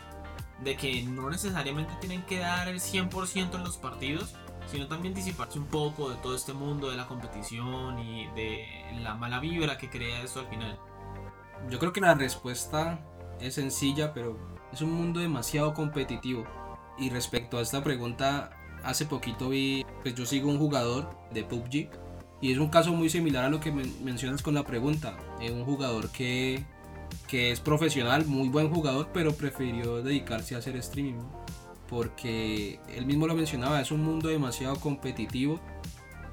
de 0.63 0.77
que 0.77 1.03
no 1.03 1.29
necesariamente 1.29 1.93
tienen 1.99 2.23
que 2.23 2.39
dar 2.39 2.67
el 2.67 2.79
100% 2.79 3.55
en 3.55 3.63
los 3.63 3.77
partidos, 3.77 4.35
sino 4.67 4.87
también 4.87 5.13
disiparse 5.13 5.59
un 5.59 5.65
poco 5.65 6.09
de 6.09 6.15
todo 6.17 6.35
este 6.35 6.53
mundo 6.53 6.89
de 6.89 6.97
la 6.97 7.07
competición 7.07 7.99
y 7.99 8.27
de 8.35 8.65
la 9.01 9.15
mala 9.15 9.39
vibra 9.39 9.77
que 9.77 9.89
crea 9.89 10.21
eso 10.21 10.39
al 10.39 10.47
final. 10.47 10.79
Yo 11.69 11.79
creo 11.79 11.91
que 11.91 12.01
la 12.01 12.13
respuesta 12.13 12.99
es 13.39 13.55
sencilla, 13.55 14.13
pero 14.13 14.37
es 14.71 14.81
un 14.81 14.93
mundo 14.93 15.19
demasiado 15.19 15.73
competitivo. 15.73 16.45
Y 16.97 17.09
respecto 17.09 17.57
a 17.57 17.61
esta 17.61 17.83
pregunta, 17.83 18.51
hace 18.83 19.05
poquito 19.05 19.49
vi, 19.49 19.85
pues 20.01 20.15
yo 20.15 20.25
sigo 20.25 20.49
un 20.49 20.57
jugador 20.57 21.09
de 21.31 21.43
PUBG 21.43 21.89
y 22.41 22.51
es 22.51 22.57
un 22.57 22.69
caso 22.69 22.93
muy 22.93 23.09
similar 23.09 23.45
a 23.45 23.49
lo 23.49 23.59
que 23.59 23.71
mencionas 23.71 24.41
con 24.41 24.53
la 24.53 24.65
pregunta. 24.65 25.17
Es 25.41 25.51
un 25.51 25.65
jugador 25.65 26.09
que 26.11 26.65
que 27.27 27.51
es 27.51 27.59
profesional, 27.59 28.25
muy 28.25 28.49
buen 28.49 28.71
jugador, 28.73 29.09
pero 29.13 29.33
prefirió 29.35 30.01
dedicarse 30.01 30.55
a 30.55 30.59
hacer 30.59 30.75
streaming. 30.77 31.23
Porque 31.89 32.79
él 32.89 33.05
mismo 33.05 33.27
lo 33.27 33.35
mencionaba, 33.35 33.81
es 33.81 33.91
un 33.91 34.03
mundo 34.03 34.29
demasiado 34.29 34.75
competitivo. 34.79 35.59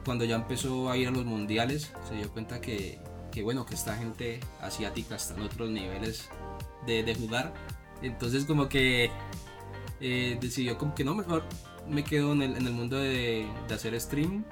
Cuando 0.04 0.24
ya 0.24 0.36
empezó 0.36 0.90
a 0.90 0.96
ir 0.96 1.08
a 1.08 1.10
los 1.10 1.24
mundiales, 1.24 1.92
se 2.08 2.14
dio 2.14 2.30
cuenta 2.30 2.60
que, 2.60 2.98
que 3.30 3.42
bueno, 3.42 3.64
que 3.66 3.74
esta 3.74 3.96
gente 3.96 4.40
asiática 4.60 5.16
está 5.16 5.34
en 5.34 5.42
otros 5.42 5.70
niveles 5.70 6.28
de, 6.86 7.02
de 7.02 7.14
jugar. 7.14 7.52
Entonces 8.02 8.44
como 8.44 8.68
que 8.68 9.10
eh, 10.00 10.38
decidió 10.40 10.76
como 10.78 10.94
que 10.94 11.04
no, 11.04 11.14
mejor 11.14 11.44
me 11.88 12.02
quedo 12.02 12.32
en 12.32 12.42
el, 12.42 12.56
en 12.56 12.66
el 12.66 12.72
mundo 12.72 12.96
de, 12.96 13.46
de 13.68 13.74
hacer 13.74 13.94
streaming 13.94 14.42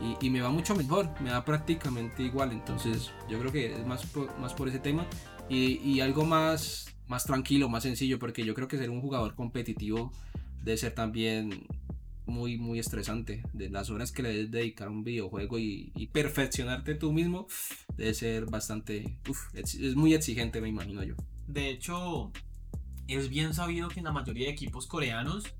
y, 0.00 0.26
y, 0.26 0.30
me 0.30 0.40
va 0.40 0.50
mucho 0.50 0.74
mejor, 0.74 1.08
me 1.20 1.30
va 1.30 1.44
prácticamente 1.44 2.22
igual. 2.22 2.52
Entonces 2.52 3.10
yo 3.28 3.38
creo 3.38 3.52
que 3.52 3.74
es 3.74 3.86
más 3.86 4.06
más 4.38 4.54
por 4.54 4.68
ese 4.68 4.78
tema 4.78 5.06
y, 5.50 6.00
algo 6.00 6.24
más, 6.24 6.94
más 7.08 7.24
tranquilo, 7.24 7.68
más 7.68 7.82
sencillo, 7.82 8.18
porque 8.18 8.44
yo 8.44 8.54
creo 8.54 8.68
que 8.68 8.78
ser 8.78 8.88
un 8.88 9.00
jugador 9.00 9.34
competitivo 9.34 10.12
debe 10.62 10.78
ser 10.78 10.94
también 10.94 11.66
muy, 12.26 12.56
muy 12.56 12.78
estresante. 12.78 13.42
De 13.52 13.68
las 13.68 13.90
horas 13.90 14.12
que 14.12 14.22
le 14.22 14.28
debes 14.30 14.50
dedicar 14.52 14.88
a 14.88 14.90
un 14.90 15.02
videojuego 15.02 15.58
y, 15.58 16.08
perfeccionarte 16.12 16.94
tú 16.94 17.12
mismo, 17.12 17.48
debe 17.96 18.14
ser 18.14 18.46
bastante. 18.46 19.18
es, 19.54 19.96
muy 19.96 20.14
exigente, 20.14 20.60
me 20.60 20.68
imagino 20.68 21.02
yo. 21.02 21.14
De 21.48 21.68
hecho, 21.68 22.30
es 23.08 23.28
bien 23.28 23.52
sabido 23.52 23.88
que 23.88 23.98
en 23.98 24.04
la 24.04 24.12
mayoría 24.12 24.46
de 24.46 24.52
equipos 24.52 24.86
coreanos 24.86 25.52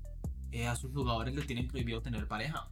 eh, 0.53 0.67
a 0.67 0.75
sus 0.77 0.93
jugadores 0.93 1.35
les 1.35 1.45
tienen 1.45 1.67
prohibido 1.67 2.01
tener 2.01 2.29
pareja. 2.29 2.69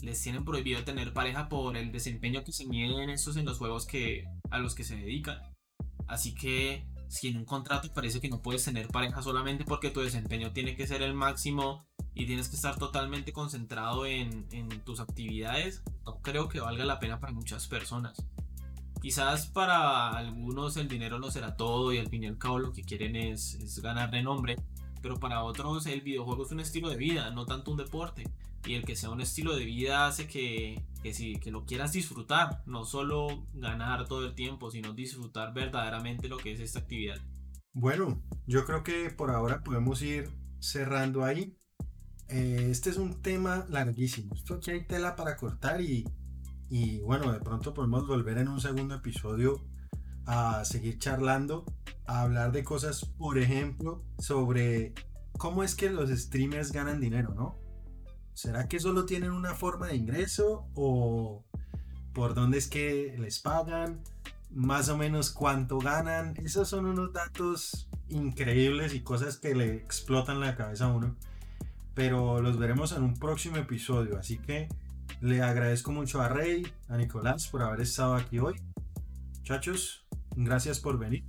Les 0.00 0.22
tienen 0.22 0.44
prohibido 0.44 0.84
tener 0.84 1.12
pareja 1.12 1.48
por 1.48 1.76
el 1.76 1.92
desempeño 1.92 2.44
que 2.44 2.52
se 2.52 2.66
miden 2.66 3.10
estos 3.10 3.36
en 3.36 3.44
los 3.44 3.58
juegos 3.58 3.86
que, 3.86 4.24
a 4.50 4.58
los 4.58 4.74
que 4.74 4.84
se 4.84 4.96
dedican. 4.96 5.38
Así 6.06 6.34
que 6.34 6.86
si 7.08 7.28
en 7.28 7.38
un 7.38 7.44
contrato 7.44 7.88
parece 7.92 8.20
que 8.20 8.28
no 8.28 8.42
puedes 8.42 8.64
tener 8.64 8.88
pareja 8.88 9.22
solamente 9.22 9.64
porque 9.64 9.90
tu 9.90 10.00
desempeño 10.00 10.52
tiene 10.52 10.76
que 10.76 10.86
ser 10.86 11.02
el 11.02 11.14
máximo 11.14 11.86
y 12.14 12.26
tienes 12.26 12.48
que 12.48 12.56
estar 12.56 12.76
totalmente 12.78 13.32
concentrado 13.32 14.04
en, 14.06 14.46
tus 14.84 15.00
actividades, 15.00 15.82
no 16.04 16.20
creo 16.20 16.48
que 16.48 16.60
valga 16.60 16.84
la 16.84 16.98
pena 16.98 17.20
para 17.20 17.32
muchas 17.32 17.66
personas. 17.66 18.24
Quizás 19.00 19.46
para 19.46 20.10
algunos 20.10 20.76
el 20.76 20.88
dinero 20.88 21.18
no 21.18 21.30
será 21.30 21.56
todo 21.56 21.92
y 21.92 21.98
al 21.98 22.08
fin 22.08 22.24
y 22.24 22.26
al 22.26 22.38
cabo 22.38 22.58
lo 22.58 22.72
que 22.72 22.82
quieren 22.82 23.14
es, 23.14 23.54
es 23.54 23.78
ganar 23.80 24.10
renombre, 24.10 24.56
pero 25.00 25.20
para 25.20 25.44
otros 25.44 25.86
el 25.86 26.00
videojuego 26.00 26.44
es 26.44 26.52
un 26.52 26.60
estilo 26.60 26.88
de 26.88 26.96
vida, 26.96 27.30
no 27.30 27.46
tanto 27.46 27.70
un 27.70 27.76
deporte. 27.76 28.24
Y 28.68 28.74
el 28.74 28.84
que 28.84 28.96
sea 28.96 29.08
un 29.08 29.22
estilo 29.22 29.56
de 29.56 29.64
vida 29.64 30.06
hace 30.06 30.26
que, 30.26 30.84
que, 31.02 31.14
si, 31.14 31.36
que 31.36 31.50
lo 31.50 31.64
quieras 31.64 31.92
disfrutar, 31.92 32.62
no 32.66 32.84
solo 32.84 33.46
ganar 33.54 34.06
todo 34.06 34.26
el 34.26 34.34
tiempo, 34.34 34.70
sino 34.70 34.92
disfrutar 34.92 35.54
verdaderamente 35.54 36.28
lo 36.28 36.36
que 36.36 36.52
es 36.52 36.60
esta 36.60 36.80
actividad. 36.80 37.16
Bueno, 37.72 38.22
yo 38.46 38.66
creo 38.66 38.82
que 38.82 39.08
por 39.08 39.30
ahora 39.30 39.64
podemos 39.64 40.02
ir 40.02 40.28
cerrando 40.60 41.24
ahí. 41.24 41.56
Eh, 42.28 42.68
este 42.70 42.90
es 42.90 42.98
un 42.98 43.22
tema 43.22 43.64
larguísimo. 43.70 44.34
Esto 44.34 44.56
aquí 44.56 44.70
hay 44.70 44.86
tela 44.86 45.16
para 45.16 45.38
cortar 45.38 45.80
y, 45.80 46.04
y 46.68 47.00
bueno, 47.00 47.32
de 47.32 47.40
pronto 47.40 47.72
podemos 47.72 48.06
volver 48.06 48.36
en 48.36 48.48
un 48.48 48.60
segundo 48.60 48.96
episodio 48.96 49.64
a 50.26 50.62
seguir 50.66 50.98
charlando, 50.98 51.64
a 52.06 52.20
hablar 52.20 52.52
de 52.52 52.64
cosas, 52.64 53.06
por 53.16 53.38
ejemplo, 53.38 54.04
sobre 54.18 54.92
cómo 55.38 55.64
es 55.64 55.74
que 55.74 55.88
los 55.88 56.10
streamers 56.10 56.70
ganan 56.70 57.00
dinero, 57.00 57.32
¿no? 57.34 57.67
¿Será 58.38 58.68
que 58.68 58.78
solo 58.78 59.04
tienen 59.04 59.32
una 59.32 59.52
forma 59.52 59.88
de 59.88 59.96
ingreso 59.96 60.68
o 60.76 61.44
por 62.12 62.36
dónde 62.36 62.58
es 62.58 62.68
que 62.68 63.16
les 63.18 63.40
pagan? 63.40 64.00
Más 64.52 64.88
o 64.90 64.96
menos 64.96 65.32
cuánto 65.32 65.80
ganan. 65.80 66.36
Esos 66.36 66.68
son 66.68 66.86
unos 66.86 67.12
datos 67.12 67.88
increíbles 68.08 68.94
y 68.94 69.00
cosas 69.00 69.38
que 69.38 69.56
le 69.56 69.74
explotan 69.74 70.38
la 70.38 70.54
cabeza 70.54 70.84
a 70.84 70.92
uno. 70.92 71.16
Pero 71.94 72.40
los 72.40 72.60
veremos 72.60 72.92
en 72.92 73.02
un 73.02 73.18
próximo 73.18 73.56
episodio. 73.56 74.16
Así 74.16 74.38
que 74.38 74.68
le 75.20 75.42
agradezco 75.42 75.90
mucho 75.90 76.20
a 76.20 76.28
Rey, 76.28 76.64
a 76.86 76.96
Nicolás 76.96 77.48
por 77.48 77.62
haber 77.62 77.80
estado 77.80 78.14
aquí 78.14 78.38
hoy. 78.38 78.54
Muchachos, 79.38 80.06
gracias 80.36 80.78
por 80.78 80.96
venir. 80.96 81.24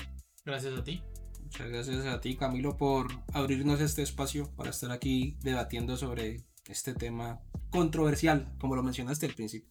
Gracias 0.45 0.77
a 0.77 0.83
ti. 0.83 1.01
Muchas 1.41 1.69
gracias 1.69 2.05
a 2.05 2.21
ti, 2.21 2.37
Camilo, 2.37 2.77
por 2.77 3.07
abrirnos 3.33 3.81
este 3.81 4.03
espacio 4.03 4.55
para 4.55 4.69
estar 4.69 4.91
aquí 4.91 5.39
debatiendo 5.41 5.97
sobre 5.97 6.47
este 6.69 6.93
tema 6.93 7.41
controversial, 7.71 8.55
como 8.59 8.75
lo 8.75 8.83
mencionaste 8.83 9.25
al 9.25 9.33
principio. 9.33 9.69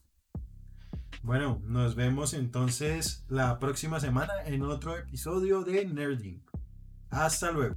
Bueno, 1.23 1.61
nos 1.65 1.95
vemos 1.95 2.35
entonces 2.35 3.25
la 3.29 3.59
próxima 3.59 4.01
semana 4.01 4.33
en 4.45 4.63
otro 4.63 4.97
episodio 4.97 5.63
de 5.63 5.85
Nerding. 5.87 6.45
Hasta 7.11 7.51
luego. 7.51 7.77